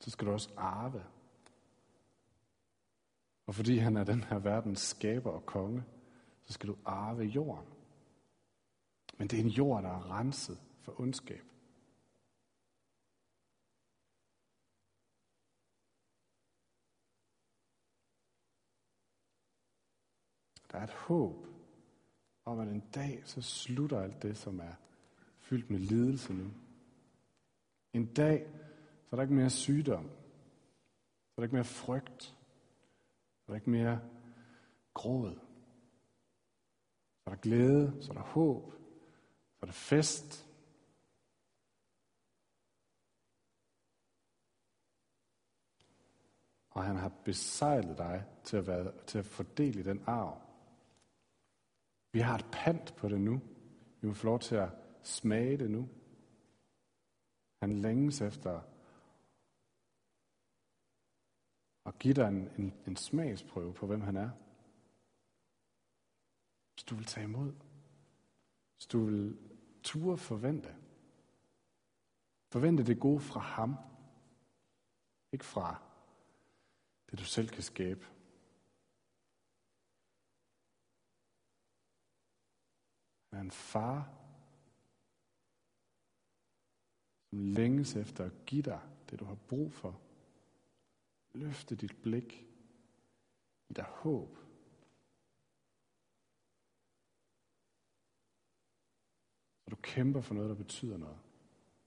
så 0.00 0.10
skal 0.10 0.26
du 0.26 0.32
også 0.32 0.50
arve. 0.56 1.06
Og 3.46 3.54
fordi 3.54 3.78
han 3.78 3.96
er 3.96 4.04
den 4.04 4.24
her 4.24 4.38
verdens 4.38 4.80
skaber 4.80 5.30
og 5.30 5.46
konge, 5.46 5.84
så 6.44 6.52
skal 6.52 6.68
du 6.68 6.76
arve 6.84 7.22
jorden. 7.24 7.72
Men 9.18 9.28
det 9.28 9.38
er 9.38 9.44
en 9.44 9.48
jord, 9.48 9.82
der 9.82 9.88
er 9.88 10.10
renset 10.10 10.60
for 10.80 11.00
ondskab. 11.00 11.44
Der 20.72 20.78
er 20.78 20.84
et 20.84 20.90
håb 20.90 21.46
om, 22.44 22.58
at 22.58 22.68
en 22.68 22.90
dag 22.94 23.22
så 23.24 23.42
slutter 23.42 24.00
alt 24.00 24.22
det, 24.22 24.36
som 24.36 24.60
er 24.60 24.87
fyldt 25.48 25.70
med 25.70 25.78
lidelse 25.78 26.32
nu. 26.32 26.50
En 27.92 28.14
dag, 28.14 28.46
så 29.04 29.08
er 29.10 29.16
der 29.16 29.22
ikke 29.22 29.34
mere 29.34 29.50
sygdom. 29.50 30.04
Så 30.04 31.34
er 31.36 31.40
der 31.40 31.42
ikke 31.42 31.54
mere 31.54 31.64
frygt. 31.64 32.22
Så 32.22 33.44
er 33.46 33.52
der 33.52 33.54
ikke 33.54 33.70
mere 33.70 34.00
gråd. 34.94 35.34
Så 37.18 37.22
er 37.26 37.30
der 37.30 37.40
glæde, 37.40 38.02
så 38.02 38.10
er 38.10 38.14
der 38.14 38.22
håb, 38.22 38.72
så 39.52 39.58
er 39.62 39.66
der 39.66 39.72
fest. 39.72 40.48
Og 46.70 46.84
han 46.84 46.96
har 46.96 47.12
besejlet 47.24 47.98
dig 47.98 48.24
til 48.44 48.56
at, 48.56 48.66
være, 48.66 48.92
til 49.06 49.18
at 49.18 49.26
fordele 49.26 49.84
den 49.84 50.02
arv. 50.06 50.40
Vi 52.12 52.20
har 52.20 52.34
et 52.34 52.46
pant 52.52 52.96
på 52.96 53.08
det 53.08 53.20
nu. 53.20 53.40
Vi 54.00 54.08
må 54.08 54.14
få 54.14 54.26
lov 54.26 54.38
til 54.38 54.54
at 54.54 54.87
smage 55.08 55.58
det 55.58 55.70
nu. 55.70 55.88
Han 57.62 57.78
længes 57.78 58.20
efter 58.20 58.62
at 61.86 61.98
give 61.98 62.14
dig 62.14 62.28
en, 62.28 62.48
en, 62.58 62.74
en 62.86 62.96
smagsprøve 62.96 63.74
på, 63.74 63.86
hvem 63.86 64.00
han 64.00 64.16
er. 64.16 64.30
Hvis 66.72 66.84
du 66.84 66.94
vil 66.94 67.04
tage 67.04 67.24
imod. 67.24 67.52
Hvis 68.76 68.86
du 68.86 69.04
vil 69.04 69.38
ture 69.82 70.18
forvente. 70.18 70.76
Forvente 72.52 72.86
det 72.86 73.00
gode 73.00 73.20
fra 73.20 73.40
ham. 73.40 73.76
Ikke 75.32 75.44
fra 75.44 75.82
det, 77.10 77.18
du 77.18 77.24
selv 77.24 77.48
kan 77.48 77.62
skabe. 77.62 78.06
Han 83.30 83.38
er 83.38 83.42
en 83.42 83.50
far, 83.50 84.17
som 87.30 87.38
længes 87.38 87.96
efter 87.96 88.24
at 88.24 88.32
give 88.46 88.62
dig 88.62 88.80
det, 89.10 89.20
du 89.20 89.24
har 89.24 89.34
brug 89.34 89.72
for. 89.72 90.00
Løfte 91.32 91.76
dit 91.76 92.02
blik. 92.02 92.44
I 93.68 93.72
dig 93.72 93.84
håb. 93.84 94.38
Og 99.64 99.70
du 99.70 99.76
kæmper 99.76 100.20
for 100.20 100.34
noget, 100.34 100.48
der 100.48 100.56
betyder 100.56 100.96
noget. 100.96 101.18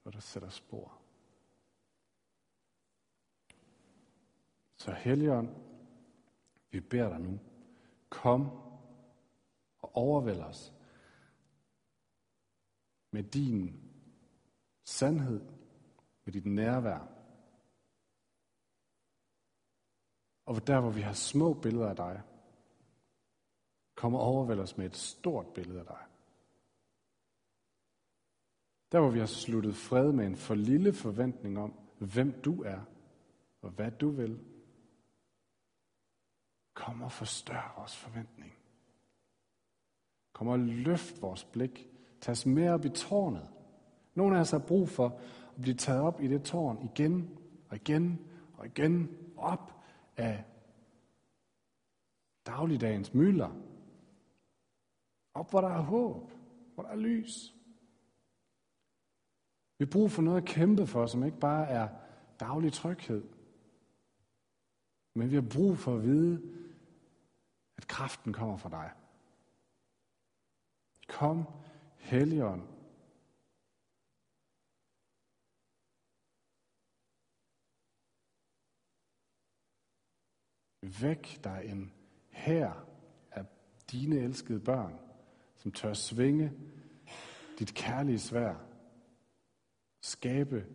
Og 0.04 0.12
der 0.12 0.20
sætter 0.20 0.48
spor. 0.48 0.98
Så 4.76 4.92
Helligånd, 4.92 5.48
vi 6.70 6.80
beder 6.80 7.08
dig 7.08 7.20
nu, 7.20 7.40
kom 8.08 8.50
og 9.78 9.96
overvæld 9.96 10.40
os 10.40 10.72
med 13.10 13.22
din 13.22 13.91
sandhed, 14.98 15.40
med 16.24 16.32
dit 16.32 16.46
nærvær. 16.46 17.00
Og 20.46 20.66
der, 20.66 20.80
hvor 20.80 20.90
vi 20.90 21.00
har 21.00 21.12
små 21.12 21.54
billeder 21.54 21.88
af 21.88 21.96
dig, 21.96 22.22
kommer 23.94 24.18
og 24.18 24.24
overvæld 24.24 24.60
os 24.60 24.76
med 24.76 24.86
et 24.86 24.96
stort 24.96 25.46
billede 25.54 25.80
af 25.80 25.86
dig. 25.86 26.02
Der, 28.92 29.00
hvor 29.00 29.10
vi 29.10 29.18
har 29.18 29.26
sluttet 29.26 29.76
fred 29.76 30.12
med 30.12 30.26
en 30.26 30.36
for 30.36 30.54
lille 30.54 30.92
forventning 30.92 31.58
om, 31.58 31.78
hvem 31.98 32.42
du 32.42 32.62
er, 32.62 32.80
og 33.62 33.70
hvad 33.70 33.90
du 33.90 34.10
vil, 34.10 34.44
kom 36.74 37.02
og 37.02 37.12
forstør 37.12 37.74
vores 37.76 37.96
forventning. 37.96 38.54
Kom 40.32 40.48
og 40.48 40.58
løft 40.58 41.22
vores 41.22 41.44
blik. 41.44 41.88
Tag 42.20 42.32
os 42.32 42.46
mere 42.46 42.74
op 42.74 42.84
i 42.84 42.88
tårnet. 42.88 43.61
Nogle 44.14 44.36
af 44.36 44.40
os 44.40 44.50
har 44.50 44.58
brug 44.58 44.88
for 44.88 45.06
at 45.56 45.62
blive 45.62 45.74
taget 45.74 46.00
op 46.00 46.20
i 46.20 46.28
det 46.28 46.42
tårn 46.42 46.90
igen 46.94 47.38
og 47.68 47.76
igen 47.76 48.20
og 48.52 48.66
igen 48.66 49.16
op 49.36 49.72
af 50.16 50.44
dagligdagens 52.46 53.14
mylder. 53.14 53.50
Op, 55.34 55.50
hvor 55.50 55.60
der 55.60 55.68
er 55.68 55.80
håb, 55.80 56.32
hvor 56.74 56.82
der 56.82 56.90
er 56.90 56.96
lys. 56.96 57.54
Vi 59.78 59.84
har 59.84 59.90
brug 59.90 60.10
for 60.10 60.22
noget 60.22 60.42
at 60.42 60.48
kæmpe 60.48 60.86
for, 60.86 61.06
som 61.06 61.24
ikke 61.24 61.38
bare 61.38 61.68
er 61.68 61.88
daglig 62.40 62.72
tryghed, 62.72 63.24
Men 65.14 65.30
vi 65.30 65.34
har 65.34 65.48
brug 65.54 65.78
for 65.78 65.96
at 65.96 66.02
vide, 66.02 66.42
at 67.76 67.86
kraften 67.86 68.32
kommer 68.32 68.56
fra 68.56 68.68
dig. 68.68 68.90
Kom, 71.08 71.44
Helligånd. 71.96 72.71
Væk 80.82 81.40
dig 81.44 81.62
en 81.64 81.92
her 82.30 82.72
af 83.30 83.44
dine 83.92 84.16
elskede 84.16 84.60
børn, 84.60 84.98
som 85.56 85.72
tør 85.72 85.92
svinge 85.92 86.52
dit 87.58 87.74
kærlige 87.74 88.18
svær. 88.18 88.54
Skabe 90.00 90.66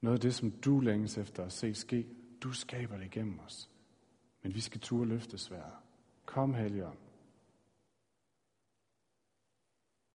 noget 0.00 0.16
af 0.16 0.20
det, 0.20 0.34
som 0.34 0.50
du 0.50 0.80
længes 0.80 1.18
efter 1.18 1.44
at 1.44 1.52
se 1.52 1.74
ske. 1.74 2.06
Du 2.42 2.52
skaber 2.52 2.96
det 2.96 3.04
igennem 3.04 3.38
os. 3.38 3.70
Men 4.42 4.54
vi 4.54 4.60
skal 4.60 4.80
turde 4.80 5.08
løfte 5.08 5.38
sværet. 5.38 5.74
Kom, 6.24 6.54
Helligånd. 6.54 6.98